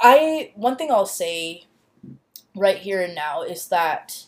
I 0.00 0.52
one 0.54 0.76
thing 0.76 0.90
I'll 0.90 1.06
say 1.06 1.64
right 2.56 2.78
here 2.78 3.02
and 3.02 3.14
now 3.14 3.42
is 3.42 3.68
that 3.68 4.26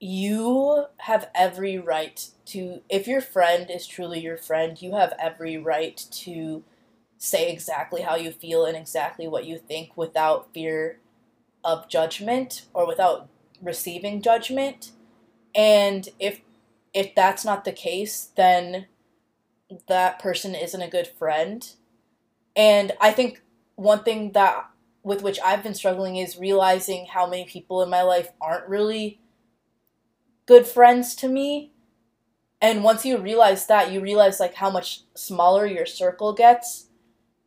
you 0.00 0.86
have 0.98 1.28
every 1.34 1.78
right 1.78 2.28
to 2.46 2.80
if 2.88 3.06
your 3.08 3.20
friend 3.20 3.70
is 3.70 3.86
truly 3.86 4.20
your 4.20 4.36
friend, 4.36 4.80
you 4.80 4.94
have 4.94 5.12
every 5.18 5.56
right 5.58 5.96
to 6.10 6.62
say 7.18 7.50
exactly 7.52 8.02
how 8.02 8.16
you 8.16 8.32
feel 8.32 8.64
and 8.64 8.76
exactly 8.76 9.28
what 9.28 9.46
you 9.46 9.58
think 9.58 9.96
without 9.96 10.52
fear 10.54 10.98
of 11.64 11.88
judgment 11.88 12.66
or 12.74 12.86
without 12.86 13.28
receiving 13.62 14.22
judgment. 14.22 14.92
And 15.54 16.08
if 16.20 16.40
if 16.94 17.14
that's 17.14 17.44
not 17.44 17.64
the 17.64 17.72
case, 17.72 18.30
then 18.36 18.86
that 19.86 20.18
person 20.18 20.54
isn't 20.54 20.82
a 20.82 20.88
good 20.88 21.06
friend. 21.06 21.68
And 22.56 22.92
I 23.00 23.12
think 23.12 23.42
one 23.78 24.02
thing 24.02 24.32
that 24.32 24.68
with 25.04 25.22
which 25.22 25.38
I've 25.44 25.62
been 25.62 25.74
struggling 25.74 26.16
is 26.16 26.36
realizing 26.36 27.06
how 27.06 27.28
many 27.28 27.44
people 27.44 27.80
in 27.80 27.88
my 27.88 28.02
life 28.02 28.28
aren't 28.40 28.68
really 28.68 29.20
good 30.46 30.66
friends 30.66 31.14
to 31.16 31.28
me. 31.28 31.72
And 32.60 32.82
once 32.82 33.06
you 33.06 33.18
realize 33.18 33.66
that, 33.66 33.92
you 33.92 34.00
realize 34.00 34.40
like 34.40 34.54
how 34.54 34.68
much 34.68 35.02
smaller 35.14 35.64
your 35.64 35.86
circle 35.86 36.32
gets. 36.32 36.88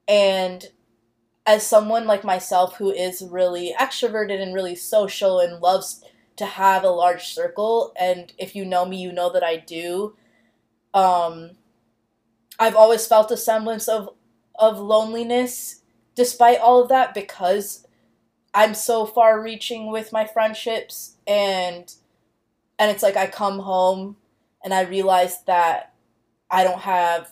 And 0.07 0.67
as 1.45 1.67
someone 1.67 2.07
like 2.07 2.23
myself 2.23 2.77
who 2.77 2.91
is 2.91 3.21
really 3.21 3.75
extroverted 3.77 4.41
and 4.41 4.53
really 4.53 4.75
social 4.75 5.41
and 5.41 5.61
loves 5.61 6.01
to 6.37 6.45
have 6.45 6.85
a 6.85 6.89
large 6.89 7.33
circle, 7.33 7.91
and 7.99 8.31
if 8.37 8.55
you 8.55 8.63
know 8.63 8.85
me, 8.85 9.01
you 9.01 9.11
know 9.11 9.29
that 9.33 9.43
I 9.43 9.57
do. 9.57 10.15
Um, 10.93 11.51
I've 12.57 12.77
always 12.77 13.05
felt 13.05 13.31
a 13.31 13.37
semblance 13.37 13.89
of 13.89 14.11
of 14.55 14.79
loneliness 14.79 15.80
despite 16.15 16.59
all 16.59 16.81
of 16.81 16.89
that, 16.89 17.13
because 17.13 17.87
I'm 18.53 18.73
so 18.73 19.05
far 19.05 19.41
reaching 19.41 19.91
with 19.91 20.11
my 20.11 20.25
friendships 20.25 21.15
and 21.25 21.93
and 22.77 22.91
it's 22.91 23.03
like 23.03 23.15
I 23.15 23.27
come 23.27 23.59
home 23.59 24.17
and 24.63 24.73
I 24.73 24.81
realize 24.81 25.43
that 25.43 25.93
I 26.49 26.63
don't 26.63 26.81
have 26.81 27.29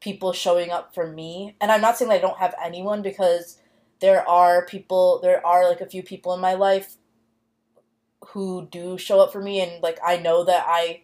people 0.00 0.32
showing 0.32 0.70
up 0.70 0.94
for 0.94 1.10
me. 1.10 1.56
And 1.60 1.72
I'm 1.72 1.80
not 1.80 1.96
saying 1.96 2.10
that 2.10 2.18
I 2.18 2.20
don't 2.20 2.38
have 2.38 2.54
anyone 2.62 3.00
because 3.00 3.58
there 4.00 4.28
are 4.28 4.66
people 4.66 5.20
there 5.22 5.44
are 5.44 5.68
like 5.68 5.80
a 5.80 5.86
few 5.86 6.02
people 6.02 6.34
in 6.34 6.40
my 6.40 6.54
life 6.54 6.96
who 8.28 8.68
do 8.70 8.98
show 8.98 9.20
up 9.20 9.32
for 9.32 9.40
me 9.40 9.60
and 9.60 9.82
like 9.82 9.98
I 10.04 10.18
know 10.18 10.44
that 10.44 10.64
I 10.68 11.02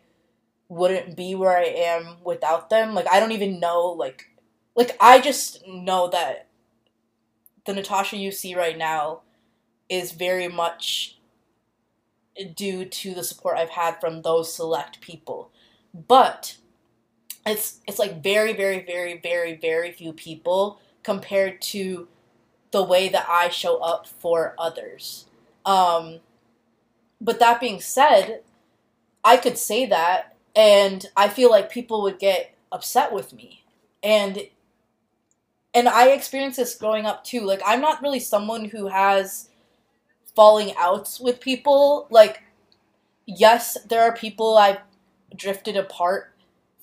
wouldn't 0.69 1.17
be 1.17 1.35
where 1.35 1.57
I 1.57 1.65
am 1.65 2.19
without 2.23 2.71
them. 2.71 2.95
Like 2.95 3.09
I 3.11 3.19
don't 3.19 3.33
even 3.33 3.59
know 3.59 3.87
like 3.87 4.27
like 4.77 4.97
I 5.01 5.21
just 5.21 5.67
know 5.67 6.09
that 6.11 6.50
the 7.67 7.75
Natasha 7.75 8.17
you 8.17 8.33
see 8.33 8.55
right 8.55 8.77
now 8.77 9.21
is 9.89 10.13
very 10.13 10.49
much 10.49 11.19
due 12.55 12.85
to 12.85 13.15
the 13.15 13.25
support 13.25 13.59
I've 13.59 13.71
had 13.71 14.01
from 14.01 14.23
those 14.23 14.55
select 14.55 15.01
people. 15.01 15.51
But 15.93 16.57
it's 17.45 17.81
it's 17.87 17.99
like 17.99 18.23
very 18.23 18.53
very 18.53 18.85
very 18.85 19.19
very 19.19 19.57
very 19.57 19.93
few 19.93 20.13
people 20.13 20.81
compared 21.03 21.61
to 21.61 22.09
the 22.71 22.83
way 22.83 23.09
that 23.09 23.27
I 23.29 23.49
show 23.49 23.79
up 23.79 24.07
for 24.07 24.55
others. 24.59 25.27
Um, 25.67 26.21
but 27.21 27.41
that 27.41 27.61
being 27.61 27.81
said, 27.81 28.43
I 29.25 29.37
could 29.37 29.59
say 29.59 29.87
that 29.87 30.37
and 30.55 31.07
I 31.17 31.29
feel 31.29 31.51
like 31.51 31.71
people 31.71 32.03
would 32.03 32.19
get 32.19 32.55
upset 32.73 33.13
with 33.13 33.33
me. 33.33 33.65
And 34.03 34.49
and 35.75 35.89
I 35.89 36.09
experienced 36.09 36.59
this 36.59 36.75
growing 36.75 37.07
up 37.07 37.25
too. 37.25 37.43
Like 37.43 37.63
I'm 37.67 37.81
not 37.81 38.03
really 38.03 38.21
someone 38.21 38.67
who 38.67 38.89
has 38.89 39.49
falling 40.37 40.75
outs 40.79 41.21
with 41.21 41.41
people. 41.41 42.07
Like 42.11 42.43
yes, 43.27 43.79
there 43.89 44.03
are 44.03 44.15
people 44.15 44.57
I've 44.59 44.79
drifted 45.37 45.77
apart 45.77 46.33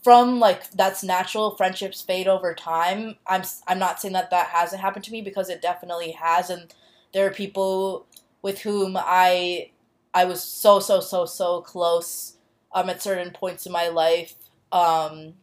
from 0.04 0.39
like 0.39 0.71
that's 0.71 1.04
natural 1.04 1.52
friendships 1.56 2.02
fade 2.02 2.28
over 2.28 2.54
time 2.54 3.15
i'm 3.28 3.43
i'm 3.67 3.80
not 3.80 4.00
saying 4.00 4.13
that 4.13 4.30
that 4.30 4.47
hasn't 4.47 4.82
happened 4.82 5.04
to 5.04 5.12
me 5.12 5.21
because 5.21 5.50
it 5.50 5.62
definitely 5.62 6.12
has 6.12 6.50
and 6.50 6.73
there 7.13 7.28
are 7.28 7.32
people 7.32 8.06
with 8.41 8.62
whom 8.62 8.95
i 8.97 9.69
i 10.13 10.23
was 10.26 10.41
so 10.43 10.80
so 10.80 11.02
so 11.02 11.26
so 11.26 11.62
close 11.62 12.38
um 12.73 12.89
at 12.89 13.02
certain 13.02 13.32
points 13.32 13.65
in 13.65 13.71
my 13.71 13.89
life 13.89 14.36
um 14.71 15.34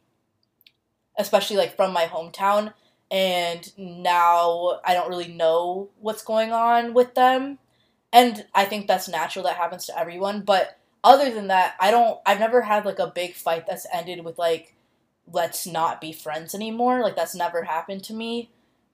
especially 1.19 1.57
like 1.57 1.77
from 1.77 1.93
my 1.93 2.05
hometown 2.05 2.73
and 3.15 3.73
now 3.79 4.81
I 4.85 4.93
don't 4.93 5.09
really 5.09 5.29
know 5.29 5.91
what's 6.01 6.25
going 6.25 6.53
on 6.53 6.95
with 6.95 7.15
them. 7.15 7.61
And 8.13 8.45
I 8.57 8.65
think 8.65 8.89
that's 8.89 9.09
natural 9.09 9.45
that 9.45 9.57
happens 9.57 9.87
to 9.87 9.97
everyone, 9.99 10.43
but 10.43 10.79
other 11.05 11.33
than 11.33 11.47
that, 11.49 11.77
I 11.79 11.93
don't 11.93 12.19
I've 12.27 12.41
never 12.41 12.63
had 12.63 12.85
like 12.85 12.99
a 12.99 13.07
big 13.07 13.35
fight 13.37 13.67
that's 13.69 13.87
ended 13.95 14.25
with 14.25 14.37
like 14.37 14.75
let's 15.33 15.65
not 15.67 16.01
be 16.01 16.13
friends 16.13 16.57
anymore. 16.57 17.03
Like 17.03 17.15
that's 17.17 17.37
never 17.37 17.63
happened 17.65 18.03
to 18.05 18.15
me. 18.15 18.51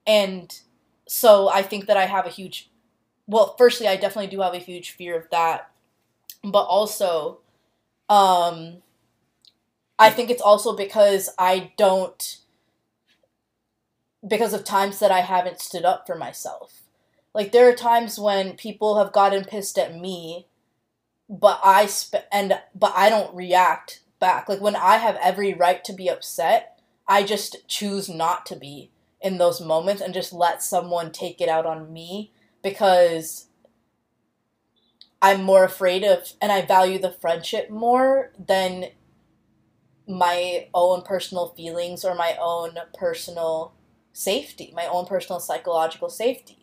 And 0.07 0.59
so 1.09 1.49
I 1.49 1.63
think 1.63 1.87
that 1.87 1.97
I 1.97 2.07
have 2.07 2.27
a 2.27 2.31
huge 2.31 2.69
well, 3.27 3.55
firstly, 3.57 3.89
I 3.89 3.97
definitely 3.97 4.31
do 4.31 4.43
have 4.43 4.55
a 4.55 4.59
huge 4.59 4.91
fear 4.91 5.17
of 5.17 5.31
that, 5.31 5.71
but 6.45 6.65
also, 6.65 7.39
um, 8.09 8.83
I 9.99 10.11
think 10.11 10.31
it's 10.31 10.43
also 10.43 10.75
because 10.75 11.31
I 11.39 11.73
don't, 11.77 12.39
because 14.27 14.53
of 14.53 14.65
times 14.65 14.99
that 14.99 15.11
I 15.11 15.21
haven't 15.21 15.61
stood 15.61 15.85
up 15.85 16.07
for 16.07 16.15
myself. 16.15 16.83
Like 17.35 17.53
there 17.53 17.69
are 17.69 17.75
times 17.75 18.19
when 18.19 18.57
people 18.57 18.99
have 18.99 19.13
gotten 19.13 19.45
pissed 19.45 19.79
at 19.79 19.97
me, 19.97 20.47
but 21.29 21.61
I 21.65 21.87
sp- 21.87 22.27
and 22.33 22.61
but 22.75 22.93
I 22.97 23.09
don't 23.09 23.35
react 23.35 24.01
back. 24.19 24.49
Like 24.49 24.61
when 24.61 24.77
I 24.77 24.97
have 24.97 25.17
every 25.23 25.55
right 25.55 25.83
to 25.85 25.93
be 25.93 26.09
upset, 26.09 26.81
I 27.07 27.23
just 27.23 27.67
choose 27.69 28.09
not 28.09 28.47
to 28.47 28.57
be 28.57 28.91
in 29.21 29.39
those 29.39 29.61
moments 29.61 30.03
and 30.03 30.15
just 30.15 30.33
let 30.33 30.63
someone 30.63 31.13
take 31.13 31.41
it 31.41 31.49
out 31.49 31.67
on 31.67 31.93
me 31.93 32.33
because 32.63 33.47
I'm 35.23 35.43
more 35.43 35.65
afraid 35.65 36.03
of 36.05 36.33
and 36.41 36.51
I 36.51 36.63
value 36.63 36.99
the 36.99 37.13
friendship 37.13 37.71
more 37.71 38.33
than 38.39 38.87
my 40.09 40.69
own 40.75 41.03
personal 41.03 41.49
feelings 41.49 42.05
or 42.05 42.15
my 42.15 42.37
own 42.41 42.79
personal 42.95 43.73
safety, 44.13 44.73
my 44.75 44.87
own 44.87 45.07
personal 45.07 45.41
psychological 45.41 46.09
safety. 46.09 46.59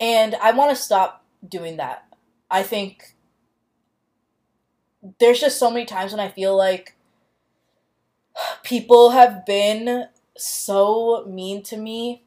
And 0.00 0.34
I 0.36 0.52
want 0.52 0.70
to 0.70 0.82
stop 0.82 1.24
doing 1.46 1.76
that. 1.76 2.04
I 2.50 2.62
think 2.62 3.14
there's 5.18 5.40
just 5.40 5.58
so 5.58 5.70
many 5.70 5.84
times 5.84 6.12
when 6.12 6.20
I 6.20 6.28
feel 6.28 6.56
like 6.56 6.96
people 8.62 9.10
have 9.10 9.44
been 9.46 10.06
so 10.36 11.24
mean 11.28 11.62
to 11.64 11.76
me. 11.76 12.24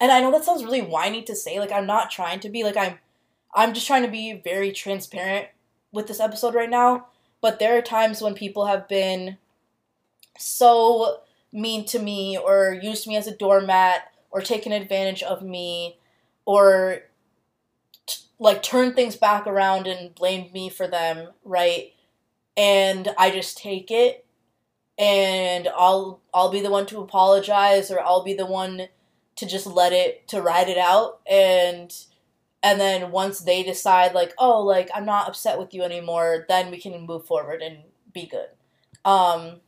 And 0.00 0.12
I 0.12 0.20
know 0.20 0.30
that 0.30 0.44
sounds 0.44 0.64
really 0.64 0.82
whiny 0.82 1.22
to 1.22 1.34
say. 1.34 1.58
Like 1.58 1.72
I'm 1.72 1.86
not 1.86 2.10
trying 2.10 2.40
to 2.40 2.48
be 2.48 2.64
like 2.64 2.76
I'm 2.76 2.98
I'm 3.54 3.74
just 3.74 3.86
trying 3.86 4.02
to 4.02 4.10
be 4.10 4.32
very 4.32 4.72
transparent 4.72 5.48
with 5.92 6.06
this 6.06 6.20
episode 6.20 6.54
right 6.54 6.70
now. 6.70 7.06
But 7.40 7.58
there 7.58 7.76
are 7.78 7.82
times 7.82 8.20
when 8.20 8.34
people 8.34 8.66
have 8.66 8.88
been 8.88 9.38
so 10.38 11.20
mean 11.58 11.84
to 11.86 11.98
me 11.98 12.38
or 12.38 12.78
used 12.80 13.06
me 13.06 13.16
as 13.16 13.26
a 13.26 13.36
doormat 13.36 14.10
or 14.30 14.40
taken 14.40 14.72
advantage 14.72 15.22
of 15.22 15.42
me 15.42 15.98
or 16.44 17.02
t- 18.06 18.22
like 18.38 18.62
turned 18.62 18.94
things 18.94 19.16
back 19.16 19.46
around 19.46 19.86
and 19.86 20.14
blamed 20.14 20.52
me 20.52 20.68
for 20.68 20.86
them, 20.86 21.28
right? 21.44 21.92
And 22.56 23.14
I 23.18 23.30
just 23.30 23.58
take 23.58 23.90
it 23.90 24.24
and 24.98 25.68
I'll 25.68 26.20
I'll 26.34 26.50
be 26.50 26.60
the 26.60 26.70
one 26.70 26.86
to 26.86 27.00
apologize 27.00 27.90
or 27.90 28.00
I'll 28.00 28.24
be 28.24 28.34
the 28.34 28.46
one 28.46 28.88
to 29.36 29.46
just 29.46 29.66
let 29.66 29.92
it 29.92 30.26
to 30.28 30.42
ride 30.42 30.68
it 30.68 30.78
out 30.78 31.20
and 31.30 31.94
and 32.62 32.80
then 32.80 33.12
once 33.12 33.38
they 33.40 33.62
decide 33.62 34.12
like 34.12 34.34
oh 34.38 34.60
like 34.60 34.90
I'm 34.92 35.06
not 35.06 35.28
upset 35.28 35.58
with 35.58 35.72
you 35.72 35.82
anymore 35.82 36.44
then 36.48 36.70
we 36.70 36.80
can 36.80 37.06
move 37.06 37.24
forward 37.24 37.62
and 37.62 37.78
be 38.12 38.26
good 38.26 38.48
um 39.04 39.60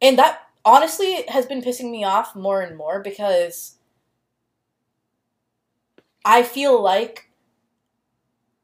and 0.00 0.18
that 0.18 0.40
honestly 0.64 1.24
has 1.28 1.46
been 1.46 1.62
pissing 1.62 1.90
me 1.90 2.04
off 2.04 2.34
more 2.34 2.60
and 2.60 2.76
more 2.76 3.00
because 3.00 3.76
I 6.24 6.42
feel 6.42 6.80
like 6.82 7.28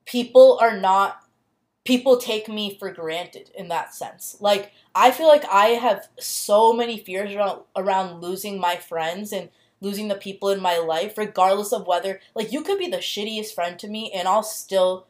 people 0.06 0.58
are 0.60 0.78
not 0.78 1.24
people 1.84 2.18
take 2.18 2.48
me 2.48 2.76
for 2.78 2.92
granted 2.92 3.50
in 3.56 3.68
that 3.68 3.94
sense 3.94 4.36
like 4.40 4.72
I 4.94 5.10
feel 5.10 5.28
like 5.28 5.44
I 5.50 5.68
have 5.68 6.08
so 6.18 6.72
many 6.72 6.98
fears 6.98 7.32
around 7.34 7.62
around 7.76 8.20
losing 8.20 8.60
my 8.60 8.76
friends 8.76 9.32
and 9.32 9.50
losing 9.80 10.08
the 10.08 10.14
people 10.14 10.50
in 10.50 10.60
my 10.60 10.76
life, 10.78 11.16
regardless 11.16 11.72
of 11.72 11.86
whether 11.86 12.20
like 12.34 12.52
you 12.52 12.62
could 12.62 12.78
be 12.78 12.88
the 12.88 12.98
shittiest 12.98 13.54
friend 13.54 13.78
to 13.78 13.88
me 13.88 14.12
and 14.12 14.28
I'll 14.28 14.42
still 14.42 15.06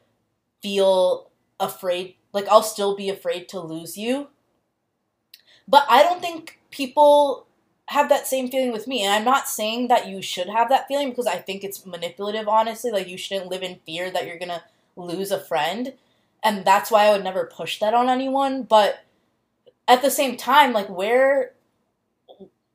feel 0.63 1.31
afraid 1.59 2.17
like 2.33 2.49
I'll 2.49 2.63
still 2.63 2.97
be 2.97 3.09
afraid 3.09 3.49
to 3.51 3.61
lose 3.61 3.97
you. 3.97 4.29
But 5.71 5.87
I 5.89 6.03
don't 6.03 6.21
think 6.21 6.61
people 6.71 7.47
have 7.87 8.11
that 8.11 8.27
same 8.27 8.51
feeling 8.51 8.73
with 8.73 8.89
me. 8.89 9.03
And 9.05 9.15
I'm 9.15 9.25
not 9.25 9.49
saying 9.49 9.89
that 9.89 10.09
you 10.09 10.23
should 10.23 10.49
have 10.49 10.69
that 10.71 10.89
feeling 10.89 11.11
because 11.11 11.29
I 11.29 11.37
think 11.37 11.65
it's 11.65 11.87
manipulative, 11.87 12.49
honestly. 12.49 12.91
Like, 12.91 13.09
you 13.09 13.19
shouldn't 13.19 13.51
live 13.51 13.63
in 13.63 13.81
fear 13.87 14.11
that 14.11 14.27
you're 14.27 14.39
going 14.39 14.51
to 14.51 14.63
lose 14.97 15.33
a 15.33 15.41
friend. 15.41 15.95
And 16.45 16.65
that's 16.65 16.91
why 16.91 17.07
I 17.07 17.13
would 17.13 17.25
never 17.25 17.47
push 17.47 17.81
that 17.81 17.95
on 17.95 18.09
anyone. 18.09 18.65
But 18.65 19.05
at 19.89 20.03
the 20.03 20.11
same 20.11 20.37
time, 20.37 20.73
like 20.73 20.89
where 20.89 21.53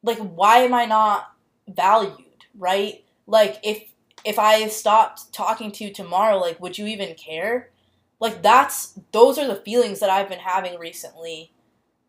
like 0.04 0.20
why 0.20 0.60
am 0.60 0.74
I 0.74 0.86
not 0.86 1.32
valued, 1.68 2.46
right? 2.58 3.04
Like 3.28 3.60
if 3.64 3.84
if 4.24 4.40
I 4.40 4.68
stopped 4.68 5.34
talking 5.34 5.72
to 5.74 5.84
you 5.84 5.94
tomorrow, 5.94 6.38
like 6.38 6.60
would 6.60 6.78
you 6.78 6.86
even 6.88 7.16
care? 7.16 7.70
Like 8.20 8.42
that's 8.42 9.00
those 9.12 9.38
are 9.38 9.48
the 9.48 9.56
feelings 9.56 10.00
that 10.00 10.10
I've 10.10 10.30
been 10.30 10.40
having 10.40 10.80
recently. 10.80 11.52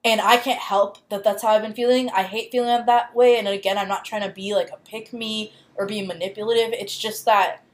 And 0.06 0.20
I 0.20 0.36
can't 0.36 0.60
help 0.60 0.98
that 1.08 1.24
that's 1.24 1.42
how 1.42 1.48
I've 1.48 1.62
been 1.62 1.74
feeling. 1.74 2.08
I 2.10 2.22
hate 2.22 2.52
feeling 2.52 2.86
that 2.86 3.14
way. 3.16 3.38
And 3.40 3.48
again, 3.48 3.76
I'm 3.76 3.88
not 3.88 4.04
trying 4.04 4.22
to 4.22 4.32
be 4.32 4.54
like 4.54 4.70
a 4.70 4.76
pick 4.88 5.12
me 5.12 5.52
or 5.74 5.84
be 5.84 6.00
manipulative. 6.00 6.72
It's 6.72 6.96
just 6.96 7.24
that 7.24 7.64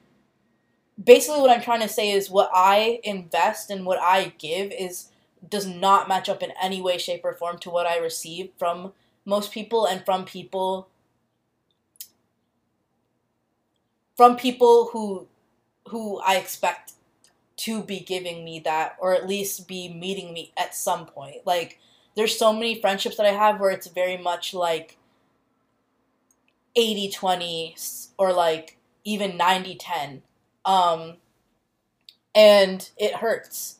basically 1.03 1.43
what 1.43 1.51
I'm 1.51 1.61
trying 1.61 1.83
to 1.83 1.89
say 1.89 2.11
is 2.11 2.31
what 2.31 2.51
I 2.55 3.01
invest 3.05 3.71
and 3.71 3.85
what 3.85 4.01
I 4.01 4.33
give 4.39 4.73
is 4.73 5.09
does 5.47 5.67
not 5.67 6.09
match 6.09 6.31
up 6.31 6.43
in 6.43 6.53
any 6.63 6.81
way, 6.81 6.97
shape, 6.97 7.21
or 7.23 7.35
form 7.35 7.59
to 7.59 7.71
what 7.71 7.87
I 7.87 7.99
receive 7.99 8.51
from 8.59 8.95
most 9.27 9.53
people 9.53 9.85
and 9.87 10.03
from 10.05 10.25
people 10.25 10.89
from 14.17 14.37
people 14.37 14.91
who 14.93 15.27
who 15.89 16.19
I 16.21 16.37
expect 16.37 16.93
to 17.59 17.83
be 17.83 18.01
giving 18.01 18.45
me 18.45 18.61
that 18.61 18.97
or 19.01 19.15
at 19.15 19.29
least 19.29 19.69
be 19.69 19.93
meeting 19.93 20.33
me 20.33 20.53
at 20.57 20.75
some 20.75 21.07
point. 21.07 21.47
Like 21.47 21.79
there's 22.17 22.39
so 22.39 22.53
many 22.53 22.81
friendships 22.81 23.17
that 23.17 23.27
I 23.27 23.33
have 23.33 23.61
where 23.61 23.71
it's 23.71 23.87
very 23.87 24.17
much 24.17 24.55
like 24.55 24.99
80-20 26.77 28.09
or 28.19 28.33
like 28.33 28.79
even 29.05 29.33
90-10. 29.33 30.23
Um 30.65 31.17
and 32.35 32.89
it 32.97 33.17
hurts 33.17 33.79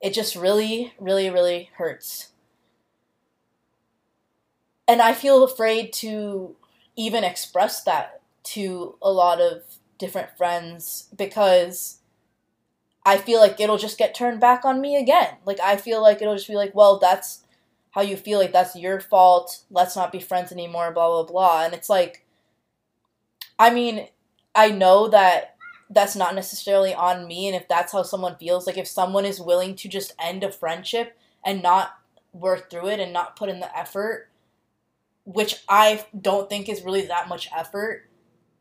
it 0.00 0.12
just 0.12 0.36
really, 0.36 0.92
really, 0.98 1.30
really 1.30 1.70
hurts. 1.76 2.28
And 4.86 5.02
I 5.02 5.14
feel 5.14 5.42
afraid 5.42 5.92
to 5.94 6.54
even 6.94 7.24
express 7.24 7.82
that 7.82 8.20
to 8.44 8.96
a 9.02 9.10
lot 9.10 9.40
of 9.40 9.62
different 9.98 10.36
friends 10.36 11.08
because 11.16 11.98
I 13.06 13.16
feel 13.16 13.40
like 13.40 13.58
it'll 13.60 13.78
just 13.78 13.96
get 13.96 14.14
turned 14.14 14.40
back 14.40 14.64
on 14.64 14.80
me 14.80 14.96
again. 14.96 15.36
Like, 15.46 15.60
I 15.60 15.76
feel 15.76 16.02
like 16.02 16.20
it'll 16.20 16.34
just 16.34 16.48
be 16.48 16.56
like, 16.56 16.74
well, 16.74 16.98
that's 16.98 17.44
how 17.92 18.02
you 18.02 18.16
feel 18.16 18.38
like 18.38 18.52
that's 18.52 18.76
your 18.76 19.00
fault. 19.00 19.62
Let's 19.70 19.96
not 19.96 20.12
be 20.12 20.20
friends 20.20 20.52
anymore, 20.52 20.92
blah, 20.92 21.08
blah, 21.08 21.32
blah. 21.32 21.64
And 21.64 21.72
it's 21.72 21.88
like, 21.88 22.26
I 23.58 23.70
mean, 23.70 24.08
I 24.54 24.70
know 24.70 25.08
that 25.08 25.56
that's 25.88 26.16
not 26.16 26.34
necessarily 26.34 26.94
on 26.94 27.26
me 27.26 27.46
and 27.46 27.54
if 27.54 27.68
that's 27.68 27.92
how 27.92 28.02
someone 28.02 28.36
feels 28.36 28.66
like 28.66 28.76
if 28.76 28.88
someone 28.88 29.24
is 29.24 29.40
willing 29.40 29.74
to 29.76 29.88
just 29.88 30.12
end 30.18 30.42
a 30.42 30.50
friendship 30.50 31.16
and 31.44 31.62
not 31.62 31.98
work 32.32 32.70
through 32.70 32.88
it 32.88 33.00
and 33.00 33.12
not 33.12 33.36
put 33.36 33.48
in 33.48 33.60
the 33.60 33.78
effort 33.78 34.28
which 35.24 35.62
i 35.68 36.04
don't 36.20 36.48
think 36.48 36.68
is 36.68 36.82
really 36.82 37.06
that 37.06 37.28
much 37.28 37.48
effort 37.56 38.08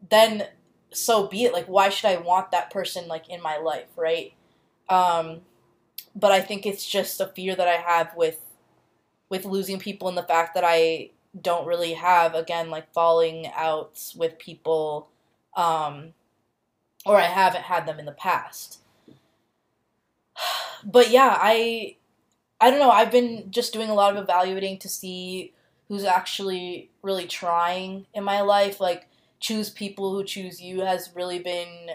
then 0.08 0.44
so 0.92 1.28
be 1.28 1.46
it 1.46 1.54
like 1.54 1.66
why 1.66 1.90
should 1.90 2.10
i 2.10 2.16
want 2.16 2.52
that 2.52 2.70
person 2.70 3.08
like 3.08 3.28
in 3.28 3.42
my 3.42 3.58
life 3.58 3.88
right 3.96 4.35
um 4.90 5.42
but 6.16 6.32
i 6.32 6.42
think 6.42 6.66
it's 6.66 6.88
just 6.88 7.22
a 7.22 7.28
fear 7.28 7.56
that 7.56 7.68
i 7.68 7.76
have 7.76 8.16
with 8.16 8.40
with 9.30 9.46
losing 9.46 9.80
people 9.80 10.08
and 10.08 10.18
the 10.18 10.24
fact 10.24 10.56
that 10.56 10.64
i 10.66 11.10
don't 11.42 11.68
really 11.68 11.94
have 11.94 12.36
again 12.36 12.70
like 12.70 12.92
falling 12.94 13.52
outs 13.56 14.16
with 14.16 14.40
people 14.40 15.10
um 15.56 16.14
or 17.06 17.18
I 17.18 17.26
haven't 17.26 17.64
had 17.64 17.86
them 17.86 18.00
in 18.00 18.06
the 18.06 18.12
past. 18.12 18.80
But 20.84 21.10
yeah, 21.10 21.38
I 21.40 21.96
I 22.62 22.70
don't 22.72 22.80
know, 22.80 22.92
I've 22.92 23.12
been 23.12 23.52
just 23.52 23.74
doing 23.74 23.90
a 23.90 23.96
lot 23.96 24.16
of 24.16 24.24
evaluating 24.24 24.80
to 24.80 24.90
see 24.90 25.54
who's 25.90 26.06
actually 26.06 26.92
really 27.04 27.28
trying 27.28 28.08
in 28.14 28.24
my 28.24 28.42
life. 28.42 28.80
Like 28.82 29.08
choose 29.40 29.70
people 29.70 30.14
who 30.14 30.24
choose 30.24 30.62
you 30.62 30.82
has 30.82 31.12
really 31.16 31.40
been 31.40 31.92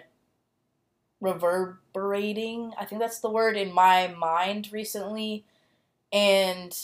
reverberating. 1.20 2.72
I 2.78 2.84
think 2.84 3.00
that's 3.00 3.20
the 3.20 3.30
word 3.30 3.56
in 3.56 3.72
my 3.72 4.14
mind 4.18 4.70
recently. 4.72 5.44
And 6.12 6.76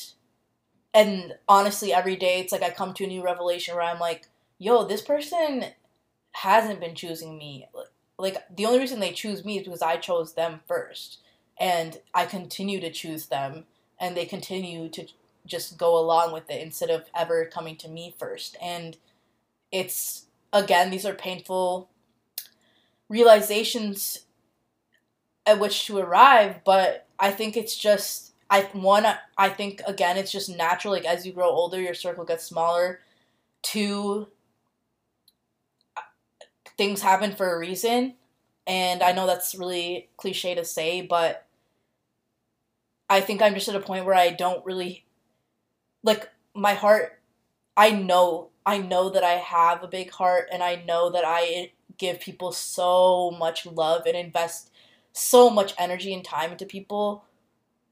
and 0.95 1.35
honestly 1.49 1.93
every 1.93 2.17
day 2.17 2.41
it's 2.41 2.53
like 2.53 2.63
I 2.63 2.71
come 2.71 2.95
to 2.95 3.05
a 3.05 3.09
new 3.09 3.23
revelation 3.23 3.75
where 3.75 3.85
I'm 3.85 3.99
like, 3.99 4.29
yo, 4.59 4.85
this 4.85 5.03
person 5.03 5.65
hasn't 6.33 6.81
been 6.81 6.95
choosing 6.95 7.37
me 7.37 7.67
like 8.19 8.45
the 8.55 8.67
only 8.67 8.79
reason 8.79 9.01
they 9.01 9.13
choose 9.13 9.45
me 9.45 9.59
is 9.59 9.65
because 9.65 9.83
I 9.83 9.97
chose 9.97 10.35
them 10.35 10.61
first, 10.67 11.19
and 11.59 11.99
I 12.15 12.27
continue 12.27 12.81
to 12.81 12.91
choose 12.91 13.27
them, 13.27 13.65
and 14.01 14.17
they 14.17 14.25
continue 14.25 14.89
to 14.91 15.07
just 15.47 15.79
go 15.79 15.99
along 15.99 16.33
with 16.33 16.51
it 16.51 16.61
instead 16.61 16.91
of 16.91 17.05
ever 17.15 17.45
coming 17.47 17.77
to 17.77 17.89
me 17.89 18.15
first. 18.19 18.57
And 18.61 18.97
it's 19.71 20.27
again, 20.53 20.91
these 20.91 21.07
are 21.07 21.15
painful 21.15 21.89
realizations 23.09 24.21
at 25.47 25.61
which 25.61 25.87
to 25.87 25.99
arrive, 25.99 26.61
but 26.65 27.07
I 27.19 27.31
think 27.31 27.57
it's 27.57 27.77
just 27.77 28.33
I 28.51 28.63
one 28.73 29.07
I 29.39 29.49
think 29.49 29.81
again 29.87 30.17
it's 30.17 30.33
just 30.33 30.49
natural 30.49 30.95
like 30.95 31.05
as 31.05 31.27
you 31.27 31.33
grow 31.33 31.49
older 31.49 31.81
your 31.81 31.95
circle 31.95 32.25
gets 32.25 32.45
smaller. 32.45 33.01
Two 33.63 34.29
things 36.77 37.01
happen 37.03 37.35
for 37.35 37.55
a 37.55 37.59
reason 37.59 38.15
and 38.67 39.03
I 39.03 39.13
know 39.13 39.27
that's 39.27 39.55
really 39.55 40.09
cliche 40.17 40.55
to 40.55 40.65
say, 40.65 41.03
but 41.03 41.47
I 43.09 43.21
think 43.21 43.41
I'm 43.41 43.55
just 43.55 43.69
at 43.69 43.77
a 43.77 43.81
point 43.81 44.05
where 44.05 44.15
I 44.15 44.31
don't 44.31 44.65
really 44.65 45.05
like 46.03 46.29
my 46.55 46.75
heart 46.75 47.21
I 47.77 47.91
know 47.91 48.51
I 48.65 48.79
know 48.79 49.11
that 49.11 49.23
I 49.23 49.33
have 49.35 49.83
a 49.83 49.89
big 49.89 50.11
heart 50.11 50.49
and 50.53 50.63
I 50.63 50.83
know 50.87 51.11
that 51.11 51.25
I 51.25 51.73
give 51.99 52.21
people 52.21 52.53
so 52.53 53.31
much 53.39 53.65
love 53.65 54.03
and 54.07 54.17
invest 54.17 54.71
so 55.17 55.51
much 55.51 55.75
energy 55.79 56.13
and 56.13 56.25
time 56.25 56.53
into 56.53 56.67
people 56.67 57.25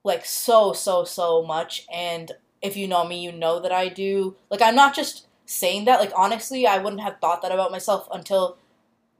like 0.05 0.25
so 0.25 0.73
so 0.73 1.05
so 1.05 1.43
much. 1.43 1.87
And 1.93 2.33
if 2.63 2.77
you 2.77 2.87
know 2.89 3.07
me 3.07 3.23
you 3.23 3.33
know 3.33 3.61
that 3.61 3.73
I 3.73 3.89
do. 3.89 4.37
Like 4.51 4.63
I'm 4.63 4.75
not 4.75 4.95
just 4.95 5.27
saying 5.47 5.87
that. 5.87 6.01
Like 6.01 6.13
honestly 6.17 6.67
I 6.67 6.79
wouldn't 6.79 7.03
have 7.03 7.19
thought 7.21 7.43
that 7.43 7.53
about 7.53 7.73
myself 7.73 8.09
until 8.13 8.59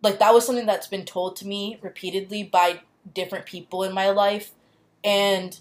like 0.03 0.19
that 0.19 0.35
was 0.35 0.47
something 0.47 0.67
that's 0.67 0.87
been 0.87 1.05
told 1.05 1.37
to 1.37 1.47
me 1.47 1.79
repeatedly 1.81 2.43
by 2.43 2.81
different 3.15 3.47
people 3.47 3.83
in 3.85 3.95
my 3.95 4.11
life. 4.11 4.53
And 5.03 5.59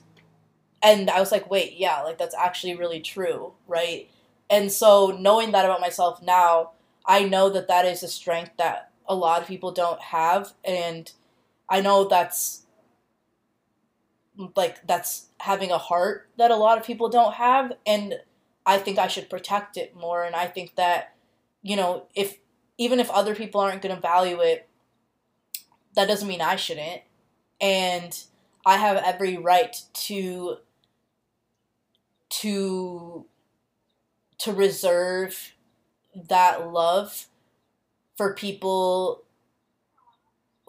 and 0.82 1.10
I 1.10 1.20
was 1.20 1.32
like 1.32 1.50
wait 1.50 1.76
yeah 1.78 2.02
like 2.02 2.18
that's 2.18 2.36
actually 2.36 2.76
really 2.76 3.00
true 3.00 3.54
right? 3.68 4.10
And 4.50 4.72
so 4.72 5.18
knowing 5.20 5.52
that 5.54 5.66
about 5.66 5.82
myself 5.82 6.22
now 6.22 6.72
I 7.06 7.24
know 7.24 7.50
that 7.50 7.68
that 7.68 7.86
is 7.86 8.04
a 8.04 8.08
strength 8.08 8.52
that 8.58 8.92
a 9.08 9.16
lot 9.16 9.42
of 9.42 9.48
people 9.48 9.72
don't 9.72 10.00
have. 10.02 10.54
And 10.64 11.12
I 11.70 11.82
know 11.82 12.06
that's 12.06 12.66
like 14.56 14.86
that's 14.88 15.28
having 15.40 15.72
a 15.72 15.78
heart 15.78 16.30
that 16.38 16.52
a 16.52 16.56
lot 16.56 16.78
of 16.78 16.86
people 16.86 17.10
don't 17.10 17.36
have 17.36 17.74
and 17.86 18.16
I 18.66 18.78
think 18.78 18.98
I 18.98 19.08
should 19.08 19.30
protect 19.30 19.78
it 19.78 19.96
more 19.96 20.24
and 20.24 20.36
I 20.36 20.48
think 20.48 20.76
that 20.76 21.16
you 21.62 21.76
know 21.76 22.08
if 22.16 22.40
even 22.78 23.00
if 23.00 23.10
other 23.12 23.36
people 23.36 23.62
aren't 23.62 23.82
going 23.82 23.96
to 23.96 24.02
value 24.02 24.40
it 24.40 24.68
that 25.96 26.08
doesn't 26.08 26.28
mean 26.28 26.42
I 26.42 26.56
shouldn't. 26.56 27.02
And 27.62 28.18
I 28.66 28.78
have 28.78 28.98
every 28.98 29.38
right 29.38 29.76
to 29.94 30.58
to 32.30 33.26
to 34.40 34.52
reserve 34.52 35.54
that 36.16 36.72
love 36.72 37.28
for 38.18 38.34
people 38.34 39.23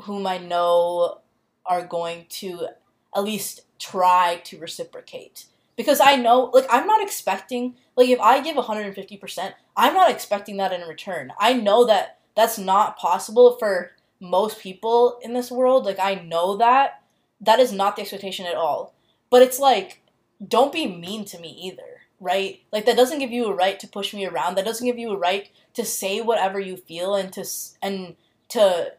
whom 0.02 0.26
I 0.26 0.38
know 0.38 1.20
are 1.66 1.84
going 1.84 2.26
to 2.28 2.68
at 3.14 3.24
least 3.24 3.62
try 3.78 4.40
to 4.44 4.58
reciprocate. 4.58 5.46
Because 5.76 6.00
I 6.00 6.16
know, 6.16 6.50
like, 6.54 6.66
I'm 6.70 6.86
not 6.86 7.02
expecting, 7.02 7.74
like, 7.96 8.08
if 8.08 8.20
I 8.20 8.40
give 8.40 8.56
150%, 8.56 9.54
I'm 9.76 9.94
not 9.94 10.10
expecting 10.10 10.56
that 10.58 10.72
in 10.72 10.86
return. 10.86 11.32
I 11.38 11.52
know 11.52 11.84
that 11.86 12.18
that's 12.36 12.58
not 12.58 12.96
possible 12.96 13.56
for 13.58 13.92
most 14.20 14.60
people 14.60 15.18
in 15.22 15.32
this 15.32 15.50
world. 15.50 15.84
Like, 15.84 15.98
I 15.98 16.14
know 16.14 16.56
that. 16.58 17.02
That 17.40 17.58
is 17.58 17.72
not 17.72 17.96
the 17.96 18.02
expectation 18.02 18.46
at 18.46 18.54
all. 18.54 18.94
But 19.30 19.42
it's 19.42 19.58
like, 19.58 20.02
don't 20.46 20.72
be 20.72 20.86
mean 20.86 21.24
to 21.26 21.40
me 21.40 21.48
either, 21.60 22.02
right? 22.20 22.60
Like, 22.72 22.86
that 22.86 22.96
doesn't 22.96 23.18
give 23.18 23.32
you 23.32 23.46
a 23.46 23.54
right 23.54 23.78
to 23.80 23.88
push 23.88 24.14
me 24.14 24.26
around. 24.26 24.54
That 24.54 24.64
doesn't 24.64 24.86
give 24.86 24.98
you 24.98 25.10
a 25.10 25.18
right 25.18 25.50
to 25.74 25.84
say 25.84 26.20
whatever 26.20 26.60
you 26.60 26.76
feel 26.76 27.16
and 27.16 27.32
to, 27.32 27.44
and 27.82 28.14
to, 28.50 28.92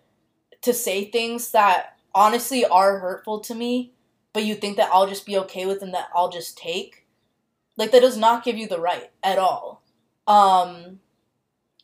to 0.66 0.74
say 0.74 1.06
things 1.06 1.52
that 1.52 1.98
honestly 2.14 2.66
are 2.66 3.00
hurtful 3.00 3.40
to 3.40 3.56
me 3.56 3.92
but 4.36 4.44
you 4.44 4.54
think 4.54 4.76
that 4.76 4.90
I'll 4.92 5.08
just 5.08 5.26
be 5.26 5.38
okay 5.38 5.66
with 5.66 5.82
and 5.82 5.94
that 5.94 6.10
I'll 6.14 6.30
just 6.30 6.58
take, 6.58 7.06
like 7.78 7.92
that 7.92 8.02
does 8.02 8.18
not 8.18 8.44
give 8.44 8.58
you 8.58 8.68
the 8.68 8.82
right 8.82 9.10
at 9.24 9.40
all. 9.40 9.82
Um, 10.28 11.00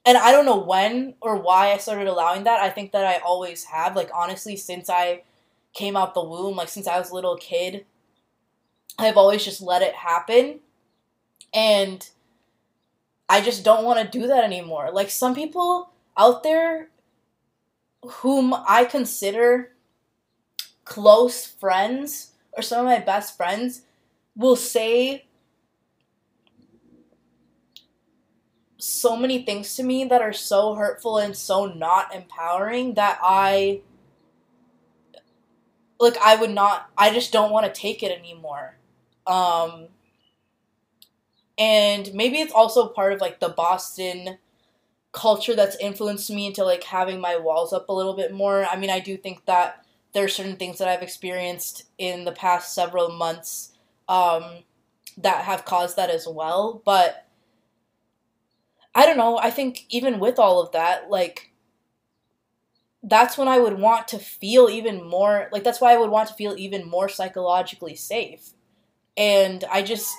and 0.06 0.18
I 0.18 0.34
don't 0.34 0.46
know 0.46 0.60
when 0.60 1.14
or 1.22 1.38
why 1.38 1.72
I 1.72 1.78
started 1.78 2.08
allowing 2.08 2.44
that. 2.44 2.60
I 2.60 2.70
think 2.70 2.92
that 2.92 3.06
I 3.06 3.24
always 3.24 3.64
have. 3.64 3.96
Like 3.96 4.10
honestly, 4.14 4.58
since 4.58 4.90
I 4.90 5.24
came 5.74 5.96
out 5.96 6.14
the 6.14 6.26
womb, 6.26 6.58
like 6.58 6.68
since 6.68 6.88
I 6.88 7.00
was 7.00 7.12
a 7.12 7.16
little 7.16 7.38
kid, 7.38 7.86
I've 9.00 9.16
always 9.16 9.46
just 9.46 9.62
let 9.62 9.82
it 9.82 9.96
happen. 9.96 10.60
And 11.54 12.06
I 13.30 13.40
just 13.40 13.64
don't 13.64 13.86
want 13.86 14.02
to 14.02 14.20
do 14.20 14.28
that 14.28 14.44
anymore. 14.44 14.92
Like 14.92 15.10
some 15.10 15.34
people 15.34 15.92
out 16.18 16.44
there 16.44 16.90
whom 18.04 18.54
I 18.68 18.86
consider 18.86 19.72
close 20.86 21.46
friends 21.46 22.32
or 22.54 22.62
some 22.62 22.80
of 22.80 22.86
my 22.86 23.00
best 23.00 23.38
friends 23.38 23.84
will 24.36 24.56
say 24.56 25.26
so 28.78 29.16
many 29.16 29.44
things 29.44 29.76
to 29.76 29.84
me 29.84 30.06
that 30.06 30.22
are 30.22 30.34
so 30.34 30.74
hurtful 30.74 31.18
and 31.20 31.36
so 31.38 31.66
not 31.66 32.14
empowering 32.16 32.96
that 32.96 33.20
I 33.22 33.82
like 36.00 36.18
I 36.18 36.36
would 36.36 36.50
not 36.50 36.90
I 36.98 37.14
just 37.14 37.32
don't 37.32 37.52
want 37.52 37.72
to 37.72 37.82
take 37.82 38.02
it 38.02 38.12
anymore. 38.12 38.78
Um 39.28 39.88
and 41.58 42.12
maybe 42.14 42.40
it's 42.40 42.54
also 42.54 42.88
part 42.88 43.14
of 43.14 43.22
like 43.22 43.40
the 43.40 43.50
Boston 43.50 44.40
culture 45.12 45.56
that's 45.56 45.76
influenced 45.78 46.30
me 46.32 46.48
into 46.48 46.64
like 46.64 46.84
having 46.84 47.20
my 47.20 47.36
walls 47.36 47.74
up 47.74 47.90
a 47.90 47.94
little 47.94 48.16
bit 48.16 48.34
more. 48.34 48.66
I 48.66 48.78
mean, 48.78 48.90
I 48.90 49.00
do 49.00 49.18
think 49.18 49.46
that 49.46 49.86
there 50.14 50.26
are 50.26 50.30
certain 50.30 50.56
things 50.56 50.78
that 50.78 50.88
I've 50.88 51.02
experienced 51.02 51.84
in 51.98 52.26
the 52.26 52.32
past 52.32 52.74
several 52.74 53.10
months 53.10 53.74
um, 54.08 54.64
that 55.18 55.46
have 55.46 55.66
caused 55.66 55.96
that 55.98 56.10
as 56.10 56.28
well. 56.28 56.82
But 56.86 57.28
I 58.94 59.06
don't 59.06 59.18
know. 59.18 59.38
I 59.38 59.52
think 59.52 59.86
even 59.90 60.20
with 60.20 60.38
all 60.40 60.62
of 60.62 60.72
that, 60.74 61.10
like, 61.10 61.52
that's 63.04 63.38
when 63.38 63.48
I 63.48 63.58
would 63.58 63.80
want 63.80 64.08
to 64.10 64.20
feel 64.20 64.70
even 64.70 65.04
more, 65.04 65.50
like, 65.52 65.64
that's 65.64 65.82
why 65.82 65.94
I 65.94 65.98
would 65.98 66.10
want 66.12 66.28
to 66.30 66.36
feel 66.36 66.56
even 66.58 66.88
more 66.88 67.10
psychologically 67.10 67.96
safe. 67.96 68.50
And 69.18 69.64
I 69.72 69.82
just, 69.82 70.16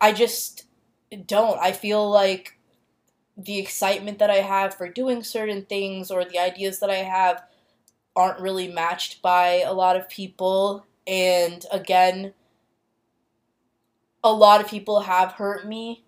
I 0.00 0.12
just 0.12 0.64
don't. 1.26 1.58
I 1.60 1.72
feel 1.72 2.08
like 2.10 2.55
the 3.36 3.58
excitement 3.58 4.18
that 4.18 4.30
I 4.30 4.36
have 4.36 4.74
for 4.74 4.88
doing 4.88 5.22
certain 5.22 5.64
things 5.64 6.10
or 6.10 6.24
the 6.24 6.38
ideas 6.38 6.80
that 6.80 6.90
I 6.90 6.96
have 6.96 7.42
aren't 8.14 8.40
really 8.40 8.68
matched 8.68 9.20
by 9.20 9.62
a 9.66 9.74
lot 9.74 9.96
of 9.96 10.08
people. 10.08 10.86
And 11.06 11.64
again, 11.70 12.32
a 14.24 14.32
lot 14.32 14.60
of 14.60 14.68
people 14.68 15.00
have 15.00 15.32
hurt 15.32 15.66
me, 15.66 16.04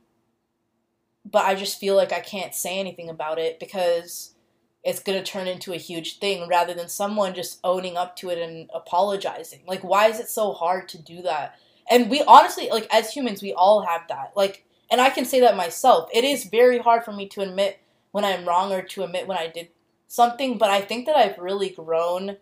but 1.25 1.45
I 1.45 1.55
just 1.55 1.79
feel 1.79 1.95
like 1.95 2.13
I 2.13 2.21
can't 2.21 2.55
say 2.55 2.79
anything 2.81 3.11
about 3.11 3.39
it 3.39 3.61
because 3.61 4.35
it's 4.83 5.01
going 5.01 5.23
to 5.23 5.31
turn 5.31 5.47
into 5.47 5.73
a 5.75 5.77
huge 5.77 6.19
thing 6.19 6.49
rather 6.49 6.73
than 6.73 6.89
someone 6.89 7.35
just 7.35 7.61
owning 7.63 7.97
up 7.97 8.17
to 8.17 8.31
it 8.31 8.39
and 8.39 8.71
apologizing. 8.73 9.61
Like, 9.67 9.85
why 9.85 10.07
is 10.09 10.19
it 10.19 10.31
so 10.31 10.53
hard 10.53 10.89
to 10.89 11.03
do 11.03 11.21
that? 11.23 11.57
And 11.91 12.09
we 12.09 12.23
honestly, 12.23 12.71
like, 12.71 12.87
as 12.91 13.13
humans, 13.13 13.43
we 13.43 13.53
all 13.53 13.83
have 13.83 14.09
that. 14.09 14.33
Like, 14.35 14.65
and 14.91 15.01
I 15.01 15.11
can 15.11 15.25
say 15.25 15.41
that 15.41 15.57
myself. 15.57 16.09
It 16.13 16.25
is 16.25 16.45
very 16.45 16.79
hard 16.79 17.05
for 17.05 17.13
me 17.13 17.29
to 17.29 17.43
admit 17.43 17.81
when 18.11 18.25
I'm 18.25 18.47
wrong 18.47 18.73
or 18.73 18.83
to 18.83 19.05
admit 19.05 19.27
when 19.27 19.39
I 19.39 19.49
did 19.49 19.69
something, 20.07 20.59
but 20.59 20.71
I 20.71 20.81
think 20.81 21.07
that 21.07 21.17
I've 21.17 21.39
really 21.39 21.71
grown. 21.71 22.39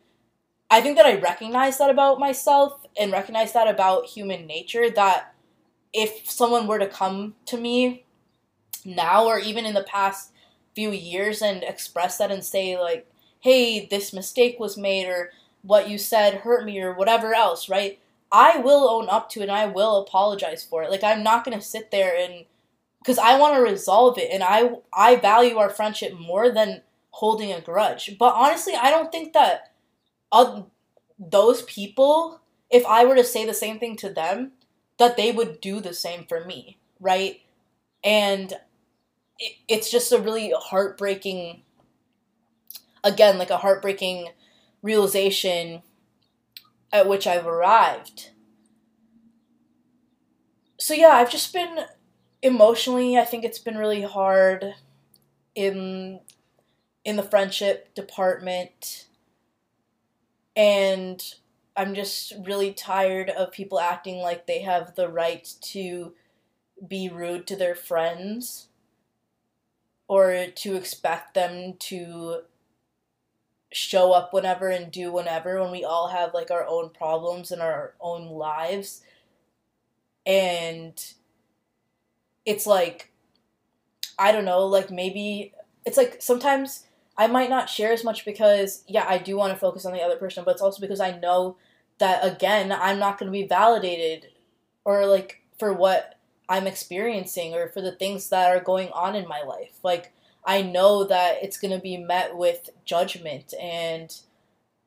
I 0.71 0.81
think 0.81 0.97
that 0.97 1.07
I 1.07 1.21
recognize 1.21 1.79
that 1.79 1.91
about 1.91 2.19
myself 2.21 2.85
and 2.99 3.13
recognize 3.13 3.53
that 3.53 3.69
about 3.69 4.07
human 4.07 4.47
nature 4.47 4.91
that 4.91 5.35
if 5.93 6.31
someone 6.31 6.67
were 6.67 6.79
to 6.79 6.89
come 6.89 7.35
to 7.47 7.57
me 7.57 8.05
now 8.85 9.27
or 9.27 9.39
even 9.39 9.67
in 9.67 9.75
the 9.75 9.83
past 9.83 10.33
few 10.75 10.91
years 10.91 11.43
and 11.43 11.63
express 11.63 12.19
that 12.19 12.31
and 12.31 12.45
say 12.45 12.79
like, 12.79 13.07
"Hey, 13.41 13.87
this 13.87 14.13
mistake 14.13 14.59
was 14.61 14.77
made 14.77 15.07
or 15.09 15.33
what 15.63 15.89
you 15.89 15.99
said 15.99 16.35
hurt 16.35 16.65
me 16.65 16.81
or 16.81 16.93
whatever 16.93 17.35
else," 17.35 17.69
right? 17.69 17.99
I 18.33 18.59
will 18.59 18.89
own 18.89 19.09
up 19.09 19.31
to 19.31 19.41
it 19.41 19.45
and 19.45 19.53
I 19.53 19.67
will 19.67 19.99
apologize 19.99 20.65
for 20.65 20.83
it. 20.83 20.91
Like 20.91 21.05
I'm 21.05 21.23
not 21.23 21.45
going 21.45 21.59
to 21.59 21.65
sit 21.65 21.91
there 21.91 22.17
and 22.17 22.45
cuz 23.05 23.19
I 23.19 23.39
want 23.39 23.55
to 23.55 23.61
resolve 23.63 24.19
it 24.19 24.31
and 24.33 24.43
I 24.43 24.71
I 24.93 25.17
value 25.17 25.57
our 25.59 25.71
friendship 25.71 26.13
more 26.15 26.51
than 26.51 26.83
holding 27.11 27.53
a 27.53 27.61
grudge. 27.61 28.17
But 28.19 28.35
honestly, 28.35 28.75
I 28.75 28.91
don't 28.91 29.11
think 29.11 29.33
that 29.33 29.73
uh, 30.33 30.63
those 31.19 31.63
people, 31.63 32.41
if 32.71 32.85
I 32.87 33.05
were 33.05 33.17
to 33.17 33.25
say 33.25 33.47
the 33.47 33.55
same 33.55 33.79
thing 33.79 33.97
to 33.97 34.11
them, 34.11 34.53
that 34.99 35.17
they 35.17 35.33
would 35.33 35.61
do 35.61 35.81
the 35.81 35.95
same 35.95 36.25
for 36.29 36.45
me, 36.45 36.79
right? 37.01 37.41
And 38.05 38.53
it, 39.39 39.55
it's 39.69 39.91
just 39.91 40.13
a 40.13 40.21
really 40.21 40.53
heartbreaking, 40.57 41.63
again, 43.05 43.39
like 43.39 43.51
a 43.51 43.59
heartbreaking 43.59 44.31
realization 44.83 45.83
at 46.97 47.09
which 47.09 47.27
I've 47.27 47.47
arrived. 47.47 48.31
So 50.79 50.95
yeah, 50.95 51.09
I've 51.09 51.31
just 51.31 51.53
been 51.53 51.81
emotionally, 52.43 53.19
I 53.19 53.25
think 53.25 53.45
it's 53.45 53.59
been 53.59 53.77
really 53.77 54.03
hard 54.03 54.75
in 55.55 56.21
in 57.05 57.17
the 57.17 57.23
friendship 57.23 57.95
department. 57.95 59.07
And 60.57 61.23
I'm 61.77 61.95
just 61.95 62.33
really 62.45 62.73
tired 62.73 63.29
of 63.29 63.53
people 63.53 63.79
acting 63.79 64.17
like 64.17 64.47
they 64.47 64.63
have 64.63 64.95
the 64.95 65.09
right 65.09 65.47
to 65.73 66.15
be 66.89 67.09
rude 67.09 67.47
to 67.49 67.57
their 67.57 67.75
friends 67.75 68.69
or 70.09 70.47
to 70.55 70.75
expect 70.75 71.35
them 71.35 71.75
to 71.79 72.41
show 73.73 74.13
up 74.13 74.33
whenever 74.33 74.69
and 74.69 74.91
do 74.93 75.13
whenever 75.13 75.61
when 75.61 75.71
we 75.71 75.85
all 75.85 76.09
have 76.09 76.35
like 76.35 76.51
our 76.51 76.67
own 76.67 76.91
problems 76.91 77.51
and 77.51 77.61
our 77.61 77.95
own 78.01 78.29
lives. 78.29 79.03
And 80.25 81.03
it's 82.47 82.67
like 82.67 83.11
i 84.19 84.33
don't 84.33 84.45
know 84.45 84.65
like 84.65 84.91
maybe 84.91 85.53
it's 85.85 85.97
like 85.99 86.23
sometimes 86.23 86.85
i 87.19 87.27
might 87.27 87.51
not 87.51 87.69
share 87.69 87.93
as 87.93 88.05
much 88.05 88.25
because 88.25 88.85
yeah 88.87 89.05
i 89.09 89.19
do 89.19 89.37
want 89.37 89.53
to 89.53 89.59
focus 89.59 89.85
on 89.85 89.93
the 89.93 90.01
other 90.01 90.17
person 90.17 90.45
but 90.45 90.53
it's 90.53 90.63
also 90.63 90.81
because 90.81 91.01
i 91.01 91.19
know 91.19 91.57
that 91.99 92.25
again 92.25 92.73
i'm 92.73 92.99
not 92.99 93.19
going 93.19 93.27
to 93.27 93.39
be 93.39 93.47
validated 93.47 94.29
or 94.85 95.05
like 95.05 95.43
for 95.59 95.73
what 95.73 96.15
i'm 96.49 96.67
experiencing 96.67 97.53
or 97.53 97.69
for 97.69 97.83
the 97.83 97.93
things 97.93 98.29
that 98.31 98.49
are 98.49 98.63
going 98.63 98.89
on 98.91 99.17
in 99.17 99.27
my 99.27 99.43
life. 99.43 99.79
Like 99.83 100.13
I 100.47 100.63
know 100.63 101.05
that 101.05 101.43
it's 101.43 101.59
going 101.59 101.73
to 101.75 101.81
be 101.81 101.97
met 101.97 102.37
with 102.37 102.71
judgment 102.85 103.53
and 103.61 104.17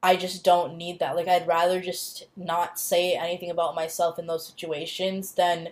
I 0.01 0.15
just 0.15 0.45
don't 0.45 0.77
need 0.77 0.99
that. 0.99 1.15
Like 1.15 1.27
I'd 1.27 1.47
rather 1.47 1.81
just 1.81 2.27
not 2.37 2.79
say 2.79 3.15
anything 3.15 3.51
about 3.51 3.75
myself 3.75 4.17
in 4.17 4.27
those 4.27 4.47
situations 4.47 5.33
than 5.33 5.69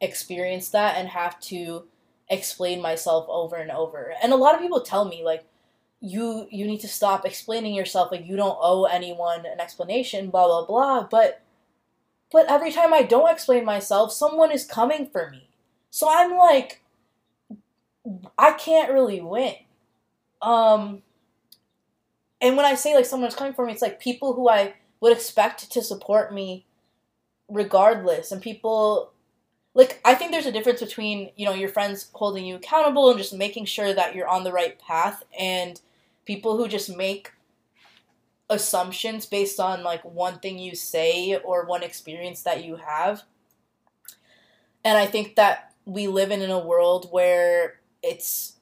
experience 0.00 0.68
that 0.70 0.96
and 0.96 1.08
have 1.08 1.38
to 1.40 1.84
explain 2.28 2.82
myself 2.82 3.26
over 3.28 3.56
and 3.56 3.70
over. 3.70 4.12
And 4.20 4.32
a 4.32 4.36
lot 4.36 4.56
of 4.56 4.60
people 4.60 4.80
tell 4.80 5.04
me 5.04 5.22
like 5.24 5.44
you 6.00 6.46
you 6.50 6.66
need 6.66 6.80
to 6.80 6.88
stop 6.88 7.24
explaining 7.24 7.74
yourself 7.74 8.12
like 8.12 8.24
you 8.24 8.36
don't 8.36 8.58
owe 8.60 8.84
anyone 8.84 9.44
an 9.44 9.58
explanation 9.58 10.30
blah 10.30 10.46
blah 10.46 10.64
blah 10.64 11.02
but 11.10 11.42
but 12.30 12.48
every 12.48 12.70
time 12.70 12.94
I 12.94 13.02
don't 13.02 13.32
explain 13.32 13.64
myself 13.64 14.12
someone 14.12 14.52
is 14.52 14.64
coming 14.64 15.08
for 15.10 15.30
me. 15.30 15.48
So 15.90 16.08
I'm 16.10 16.36
like 16.36 16.82
I 18.36 18.52
can't 18.52 18.92
really 18.92 19.20
win. 19.20 19.54
Um, 20.40 21.02
and 22.40 22.56
when 22.56 22.66
I 22.66 22.74
say 22.74 22.94
like 22.94 23.06
someone's 23.06 23.34
coming 23.34 23.54
for 23.54 23.66
me, 23.66 23.72
it's 23.72 23.82
like 23.82 24.00
people 24.00 24.34
who 24.34 24.48
I 24.48 24.74
would 25.00 25.12
expect 25.12 25.70
to 25.72 25.82
support 25.82 26.32
me 26.32 26.64
regardless, 27.48 28.30
and 28.32 28.40
people 28.42 29.12
like 29.74 30.00
I 30.04 30.14
think 30.14 30.32
there's 30.32 30.46
a 30.46 30.52
difference 30.52 30.80
between 30.80 31.30
you 31.36 31.46
know 31.46 31.54
your 31.54 31.68
friends 31.68 32.10
holding 32.12 32.44
you 32.44 32.56
accountable 32.56 33.10
and 33.10 33.18
just 33.18 33.34
making 33.34 33.64
sure 33.64 33.92
that 33.92 34.14
you're 34.14 34.28
on 34.28 34.44
the 34.44 34.52
right 34.52 34.78
path, 34.78 35.24
and 35.38 35.80
people 36.24 36.56
who 36.56 36.68
just 36.68 36.94
make 36.94 37.32
assumptions 38.50 39.26
based 39.26 39.60
on 39.60 39.82
like 39.82 40.04
one 40.04 40.38
thing 40.38 40.58
you 40.58 40.74
say 40.74 41.36
or 41.36 41.64
one 41.64 41.82
experience 41.82 42.42
that 42.42 42.64
you 42.64 42.76
have. 42.76 43.22
And 44.84 44.96
I 44.96 45.06
think 45.06 45.34
that 45.36 45.74
we 45.84 46.06
live 46.06 46.30
in, 46.30 46.40
in 46.40 46.50
a 46.50 46.58
world 46.58 47.08
where 47.10 47.77
it's 48.02 48.54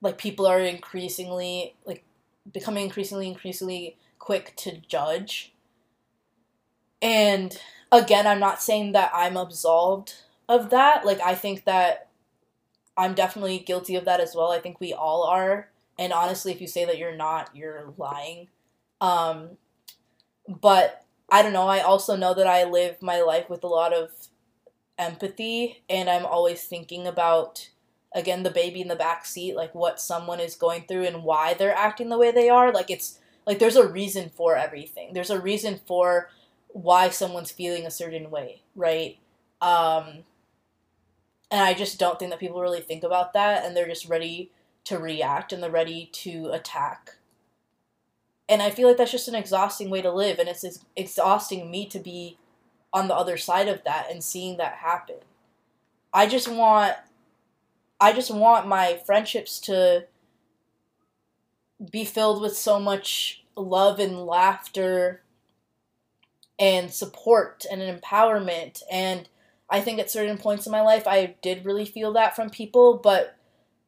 like 0.00 0.18
people 0.18 0.46
are 0.46 0.60
increasingly 0.60 1.74
like 1.84 2.04
becoming 2.52 2.84
increasingly 2.84 3.28
increasingly 3.28 3.96
quick 4.18 4.54
to 4.56 4.78
judge. 4.78 5.52
And 7.02 7.58
again 7.92 8.26
i'm 8.26 8.38
not 8.38 8.62
saying 8.62 8.92
that 8.92 9.10
i'm 9.14 9.36
absolved 9.36 10.14
of 10.48 10.70
that. 10.70 11.04
Like 11.04 11.20
i 11.20 11.34
think 11.34 11.64
that 11.64 12.08
i'm 12.96 13.14
definitely 13.14 13.58
guilty 13.58 13.96
of 13.96 14.04
that 14.04 14.20
as 14.20 14.34
well. 14.34 14.50
I 14.52 14.60
think 14.60 14.80
we 14.80 14.92
all 14.92 15.24
are. 15.24 15.68
And 15.98 16.12
honestly 16.12 16.52
if 16.52 16.60
you 16.60 16.66
say 16.66 16.84
that 16.84 16.98
you're 16.98 17.16
not 17.16 17.50
you're 17.54 17.92
lying. 17.96 18.48
Um 19.00 19.50
but 20.48 21.04
i 21.30 21.42
don't 21.42 21.52
know. 21.52 21.68
I 21.68 21.80
also 21.80 22.16
know 22.16 22.34
that 22.34 22.46
i 22.46 22.64
live 22.64 23.00
my 23.02 23.20
life 23.20 23.48
with 23.50 23.64
a 23.64 23.68
lot 23.68 23.92
of 23.92 24.10
empathy 24.98 25.82
and 25.88 26.10
i'm 26.10 26.26
always 26.26 26.64
thinking 26.64 27.06
about 27.06 27.69
again 28.14 28.42
the 28.42 28.50
baby 28.50 28.80
in 28.80 28.88
the 28.88 28.96
back 28.96 29.24
seat 29.24 29.54
like 29.54 29.74
what 29.74 30.00
someone 30.00 30.40
is 30.40 30.54
going 30.54 30.82
through 30.82 31.04
and 31.04 31.22
why 31.22 31.54
they're 31.54 31.74
acting 31.74 32.08
the 32.08 32.18
way 32.18 32.30
they 32.30 32.48
are 32.48 32.72
like 32.72 32.90
it's 32.90 33.20
like 33.46 33.58
there's 33.58 33.76
a 33.76 33.88
reason 33.88 34.28
for 34.28 34.56
everything. 34.56 35.12
There's 35.12 35.30
a 35.30 35.40
reason 35.40 35.80
for 35.86 36.30
why 36.68 37.08
someone's 37.08 37.50
feeling 37.50 37.86
a 37.86 37.90
certain 37.90 38.30
way 38.30 38.62
right? 38.74 39.18
Um 39.60 40.24
and 41.52 41.60
i 41.60 41.74
just 41.74 41.98
don't 41.98 42.18
think 42.18 42.30
that 42.30 42.38
people 42.38 42.60
really 42.60 42.80
think 42.80 43.02
about 43.02 43.32
that 43.32 43.64
and 43.64 43.76
they're 43.76 43.88
just 43.88 44.08
ready 44.08 44.52
to 44.84 44.98
react 44.98 45.52
and 45.52 45.62
they're 45.62 45.70
ready 45.70 46.08
to 46.12 46.50
attack. 46.52 47.16
And 48.48 48.62
i 48.62 48.70
feel 48.70 48.88
like 48.88 48.96
that's 48.96 49.12
just 49.12 49.28
an 49.28 49.34
exhausting 49.34 49.90
way 49.90 50.02
to 50.02 50.12
live 50.12 50.38
and 50.38 50.48
it's 50.48 50.64
exhausting 50.96 51.70
me 51.70 51.86
to 51.86 51.98
be 51.98 52.38
on 52.92 53.08
the 53.08 53.16
other 53.16 53.36
side 53.36 53.68
of 53.68 53.84
that 53.84 54.06
and 54.10 54.22
seeing 54.22 54.56
that 54.56 54.74
happen. 54.74 55.16
I 56.12 56.26
just 56.26 56.48
want 56.48 56.96
I 58.00 58.12
just 58.12 58.30
want 58.30 58.66
my 58.66 58.98
friendships 59.04 59.60
to 59.60 60.06
be 61.90 62.04
filled 62.04 62.42
with 62.42 62.56
so 62.56 62.78
much 62.80 63.44
love 63.56 63.98
and 63.98 64.26
laughter 64.26 65.22
and 66.58 66.92
support 66.92 67.64
and 67.70 67.80
empowerment. 67.80 68.82
And 68.90 69.28
I 69.68 69.80
think 69.80 69.98
at 69.98 70.10
certain 70.10 70.38
points 70.38 70.66
in 70.66 70.72
my 70.72 70.82
life 70.82 71.06
I 71.06 71.36
did 71.42 71.64
really 71.64 71.84
feel 71.86 72.12
that 72.14 72.36
from 72.36 72.50
people 72.50 72.94
but 73.02 73.36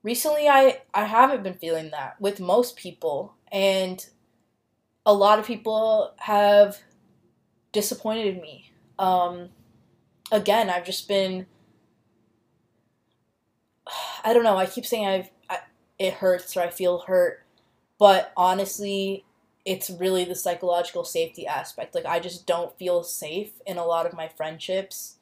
recently 0.03 0.49
I 0.49 0.83
I 0.95 1.05
haven't 1.05 1.43
been 1.43 1.55
feeling 1.55 1.91
that 1.91 2.21
with 2.21 2.41
most 2.41 2.77
people. 2.77 3.35
And 3.51 4.05
a 5.05 5.13
lot 5.13 5.39
of 5.39 5.47
people 5.47 6.15
have 6.19 6.79
disappointed 7.73 8.41
me. 8.41 8.73
Um 8.99 9.51
again 10.31 10.71
I've 10.71 10.87
just 10.87 11.09
been 11.09 11.47
I 14.25 14.33
don't 14.33 14.45
know. 14.45 14.57
I 14.57 14.67
keep 14.67 14.87
saying 14.87 15.07
I've 15.07 15.31
I, 15.49 15.59
it 15.99 16.15
hurts 16.15 16.57
or 16.57 16.63
I 16.63 16.71
feel 16.71 17.01
hurt, 17.01 17.45
but 17.99 18.33
honestly, 18.37 19.25
it's 19.65 19.91
really 19.91 20.25
the 20.25 20.35
psychological 20.35 21.05
safety 21.05 21.47
aspect. 21.47 21.95
Like 21.95 22.07
I 22.07 22.19
just 22.21 22.47
don't 22.47 22.77
feel 22.79 23.03
safe 23.03 23.53
in 23.67 23.79
a 23.79 23.85
lot 23.85 24.07
of 24.07 24.15
my 24.15 24.29
friendships, 24.29 25.17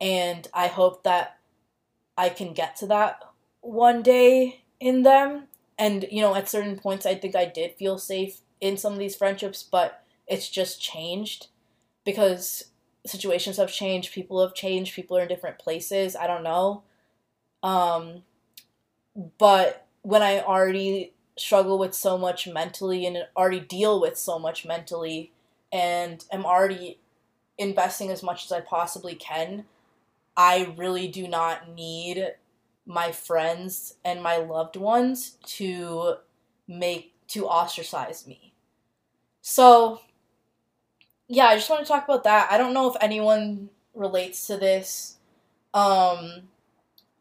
and 0.00 0.48
I 0.52 0.68
hope 0.68 1.04
that 1.04 1.38
I 2.16 2.28
can 2.28 2.52
get 2.52 2.76
to 2.76 2.86
that 2.86 3.22
one 3.60 4.02
day 4.02 4.62
in 4.78 5.02
them. 5.02 5.44
And 5.78 6.06
you 6.10 6.20
know, 6.20 6.34
at 6.34 6.48
certain 6.48 6.78
points, 6.78 7.06
I 7.06 7.14
think 7.14 7.34
I 7.34 7.46
did 7.46 7.74
feel 7.74 7.98
safe 7.98 8.40
in 8.60 8.76
some 8.76 8.92
of 8.92 8.98
these 8.98 9.16
friendships, 9.16 9.62
but 9.62 10.04
it's 10.26 10.48
just 10.48 10.80
changed 10.80 11.48
because 12.04 12.64
situations 13.06 13.56
have 13.56 13.72
changed, 13.72 14.12
people 14.12 14.42
have 14.42 14.54
changed, 14.54 14.94
people 14.94 15.16
are 15.16 15.22
in 15.22 15.28
different 15.28 15.58
places. 15.58 16.14
I 16.16 16.26
don't 16.26 16.42
know. 16.42 16.82
Um, 17.62 18.22
but 19.38 19.86
when 20.02 20.22
I 20.22 20.40
already 20.40 21.12
struggle 21.36 21.78
with 21.78 21.94
so 21.94 22.18
much 22.18 22.46
mentally 22.46 23.06
and 23.06 23.26
already 23.36 23.60
deal 23.60 24.00
with 24.00 24.16
so 24.16 24.38
much 24.38 24.66
mentally 24.66 25.32
and 25.72 26.24
am 26.30 26.44
already 26.44 26.98
investing 27.58 28.10
as 28.10 28.22
much 28.22 28.44
as 28.44 28.52
I 28.52 28.60
possibly 28.60 29.14
can, 29.14 29.64
I 30.36 30.74
really 30.76 31.08
do 31.08 31.28
not 31.28 31.74
need 31.74 32.34
my 32.86 33.12
friends 33.12 33.94
and 34.04 34.22
my 34.22 34.36
loved 34.38 34.76
ones 34.76 35.36
to 35.44 36.14
make 36.66 37.12
to 37.28 37.46
ostracize 37.46 38.26
me. 38.26 38.52
So, 39.42 40.00
yeah, 41.28 41.46
I 41.46 41.56
just 41.56 41.70
want 41.70 41.82
to 41.82 41.88
talk 41.88 42.04
about 42.04 42.24
that. 42.24 42.50
I 42.50 42.58
don't 42.58 42.74
know 42.74 42.90
if 42.90 42.96
anyone 43.00 43.70
relates 43.94 44.46
to 44.48 44.56
this. 44.56 45.16
Um 45.72 46.49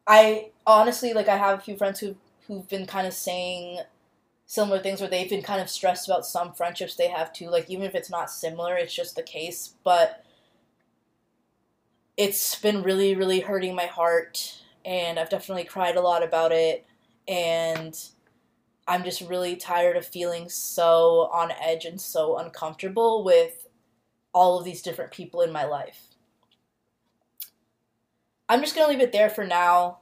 I 0.10 0.52
honestly 0.68 1.14
like 1.14 1.30
I 1.30 1.38
have 1.38 1.58
a 1.60 1.62
few 1.62 1.78
friends 1.78 2.02
who 2.02 2.18
who've 2.48 2.68
been 2.68 2.86
kind 2.88 3.08
of 3.08 3.14
saying 3.14 3.82
similar 4.46 4.80
things 4.80 5.02
where 5.02 5.10
they've 5.10 5.30
been 5.30 5.44
kind 5.44 5.62
of 5.62 5.70
stressed 5.70 6.08
about 6.10 6.26
some 6.26 6.54
friendships 6.54 6.96
they 6.96 7.10
have 7.10 7.34
too. 7.34 7.50
Like 7.50 7.70
even 7.70 7.86
if 7.86 7.96
it's 7.96 8.10
not 8.12 8.32
similar, 8.32 8.76
it's 8.78 8.96
just 8.96 9.16
the 9.16 9.24
case. 9.24 9.76
But 9.84 10.24
it's 12.18 12.56
been 12.60 12.84
really, 12.84 13.16
really 13.16 13.40
hurting 13.40 13.76
my 13.76 13.86
heart, 13.86 14.62
and 14.86 15.18
I've 15.20 15.30
definitely 15.30 15.64
cried 15.64 15.96
a 15.96 16.02
lot 16.02 16.24
about 16.24 16.52
it. 16.52 16.86
And 17.28 17.98
I'm 18.88 19.04
just 19.04 19.22
really 19.22 19.58
tired 19.58 19.98
of 19.98 20.06
feeling 20.06 20.50
so 20.50 21.30
on 21.34 21.52
edge 21.52 21.86
and 21.86 22.02
so 22.02 22.38
uncomfortable 22.38 23.24
with 23.24 23.68
all 24.34 24.60
of 24.60 24.66
these 24.66 24.84
different 24.84 25.12
people 25.12 25.42
in 25.42 25.52
my 25.54 25.66
life. 25.66 26.09
I'm 28.50 28.62
just 28.62 28.76
going 28.76 28.88
to 28.88 28.92
leave 28.92 29.02
it 29.02 29.12
there 29.12 29.30
for 29.30 29.46
now. 29.46 30.00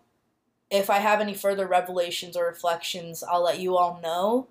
If 0.71 0.89
I 0.89 0.97
have 0.97 1.21
any 1.21 1.33
further 1.33 1.67
revelations 1.67 2.35
or 2.35 2.45
reflections, 2.45 3.23
I'll 3.23 3.43
let 3.43 3.59
you 3.59 3.75
all 3.77 3.99
know. 4.01 4.47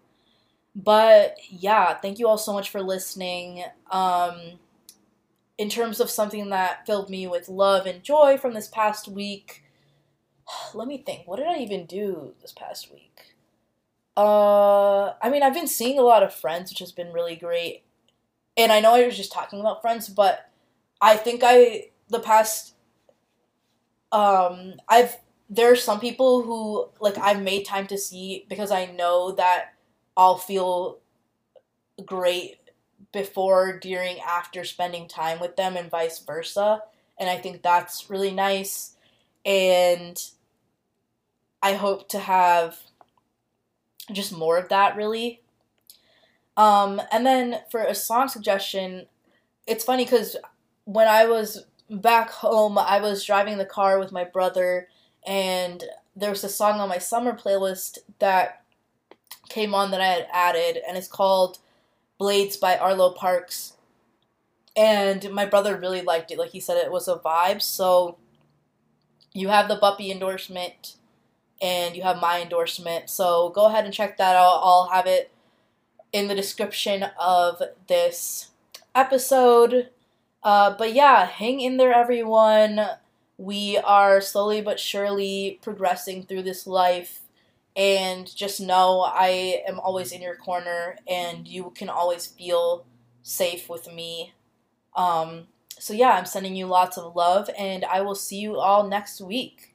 But 0.75 1.39
yeah, 1.49 1.95
thank 1.95 2.19
you 2.19 2.29
all 2.29 2.39
so 2.39 2.53
much 2.53 2.69
for 2.69 2.83
listening. 2.83 3.65
Um, 3.91 4.59
in 5.57 5.71
terms 5.71 6.01
of 6.01 6.11
something 6.11 6.51
that 6.51 6.87
filled 6.87 7.09
me 7.09 7.27
with 7.27 7.49
love 7.49 7.87
and 7.87 8.03
joy 8.03 8.37
from 8.37 8.53
this 8.53 8.69
past 8.69 9.09
week, 9.09 9.65
let 10.75 10.87
me 10.87 10.99
think. 10.99 11.27
What 11.27 11.39
did 11.39 11.47
I 11.47 11.57
even 11.59 11.87
do 11.87 12.35
this 12.43 12.53
past 12.53 12.93
week? 12.93 13.35
Uh, 14.17 15.13
I 15.23 15.31
mean, 15.31 15.43
I've 15.43 15.55
been 15.55 15.67
seeing 15.67 15.99
a 15.99 16.03
lot 16.03 16.23
of 16.23 16.35
Friends, 16.35 16.71
which 16.71 16.79
has 16.79 16.93
been 16.93 17.13
really 17.13 17.37
great. 17.37 17.85
And 18.57 18.73
I 18.73 18.81
know 18.81 18.95
I 18.95 19.07
was 19.07 19.17
just 19.17 19.33
talking 19.33 19.61
about 19.61 19.83
Friends, 19.83 20.09
but 20.09 20.51
I 21.01 21.17
think 21.17 21.43
I 21.45 21.89
the 22.09 22.21
past 22.21 22.76
um 24.13 24.75
I've 24.89 25.17
there 25.49 25.71
are 25.71 25.77
some 25.77 26.01
people 26.01 26.43
who 26.43 26.89
like 27.01 27.19
I've 27.19 27.43
made 27.43 27.65
time 27.65 27.87
to 27.89 27.99
see 27.99 28.47
because 28.49 28.71
I 28.71 28.87
know 28.87 29.33
that 29.33 29.75
I'll 30.17 30.39
feel 30.39 30.99
great 32.05 32.59
before, 33.13 33.79
during, 33.79 34.19
after 34.21 34.65
spending 34.65 35.09
time 35.09 35.41
with 35.41 35.57
them 35.57 35.77
and 35.77 35.91
vice 35.91 36.19
versa. 36.19 36.83
And 37.19 37.31
I 37.31 37.37
think 37.39 37.63
that's 37.63 38.11
really 38.11 38.33
nice. 38.33 38.97
And 39.45 40.23
I 41.63 41.75
hope 41.75 42.09
to 42.11 42.19
have 42.19 42.79
just 44.13 44.37
more 44.37 44.59
of 44.59 44.69
that 44.69 44.97
really. 44.97 45.41
Um, 46.57 47.01
and 47.13 47.25
then 47.25 47.61
for 47.71 47.83
a 47.83 47.95
song 47.95 48.29
suggestion, 48.29 49.07
it's 49.67 49.85
funny 49.85 50.05
because 50.05 50.37
when 50.85 51.09
I 51.09 51.27
was 51.27 51.67
back 51.91 52.31
home, 52.31 52.79
I 52.79 53.01
was 53.01 53.25
driving 53.25 53.59
the 53.59 53.65
car 53.65 53.99
with 53.99 54.13
my 54.13 54.25
brother, 54.25 54.89
and 55.27 55.85
there 56.15 56.31
was 56.31 56.45
a 56.45 56.49
song 56.49 56.81
on 56.81 56.89
my 56.89 56.99
summer 56.99 57.37
playlist 57.37 57.99
that 58.19 58.63
came 59.49 59.75
on 59.75 59.91
that 59.91 60.01
I 60.01 60.07
had 60.07 60.29
added, 60.33 60.83
and 60.87 60.97
it's 60.97 61.09
called 61.09 61.59
Blades 62.19 62.57
by 62.57 62.77
Arlo 62.77 63.11
Parks. 63.11 63.75
And 64.77 65.31
my 65.33 65.47
brother 65.47 65.77
really 65.77 66.03
liked 66.03 66.31
it. 66.31 66.39
Like 66.39 66.51
he 66.51 66.61
said, 66.61 66.77
it 66.77 66.93
was 66.93 67.09
a 67.09 67.17
vibe. 67.17 67.63
So 67.63 68.19
you 69.33 69.49
have 69.49 69.69
the 69.69 69.77
Buppy 69.77 70.11
endorsement 70.11 70.97
and 71.63 71.97
you 71.97 72.03
have 72.03 72.21
my 72.21 72.43
endorsement. 72.43 73.09
So 73.09 73.49
go 73.51 73.67
ahead 73.67 73.87
and 73.87 73.95
check 73.95 74.19
that 74.19 74.37
out. 74.37 74.61
I'll 74.63 74.91
have 74.93 75.07
it 75.07 75.33
in 76.13 76.29
the 76.29 76.35
description 76.35 77.07
of 77.19 77.63
this 77.89 78.51
episode. 78.95 79.89
Uh, 80.47 80.71
but 80.79 80.95
yeah, 80.95 81.27
hang 81.27 81.61
in 81.61 81.77
there, 81.77 81.93
everyone. 81.93 82.81
We 83.37 83.79
are 83.79 84.21
slowly 84.21 84.61
but 84.61 84.79
surely 84.79 85.59
progressing 85.61 86.23
through 86.23 86.45
this 86.45 86.69
life. 86.69 87.23
And 87.75 88.33
just 88.35 88.61
know 88.61 89.01
I 89.01 89.65
am 89.67 89.81
always 89.81 90.13
in 90.13 90.23
your 90.23 90.37
corner, 90.37 90.99
and 91.09 91.49
you 91.49 91.73
can 91.75 91.89
always 91.89 92.29
feel 92.29 92.87
safe 93.25 93.69
with 93.69 93.93
me. 93.93 94.35
Um, 94.95 95.49
so, 95.69 95.93
yeah, 95.93 96.11
I'm 96.11 96.27
sending 96.27 96.55
you 96.55 96.67
lots 96.67 96.97
of 96.97 97.17
love, 97.17 97.51
and 97.59 97.85
I 97.85 98.03
will 98.03 98.15
see 98.15 98.39
you 98.39 98.57
all 98.57 98.87
next 98.87 99.21
week. 99.21 99.75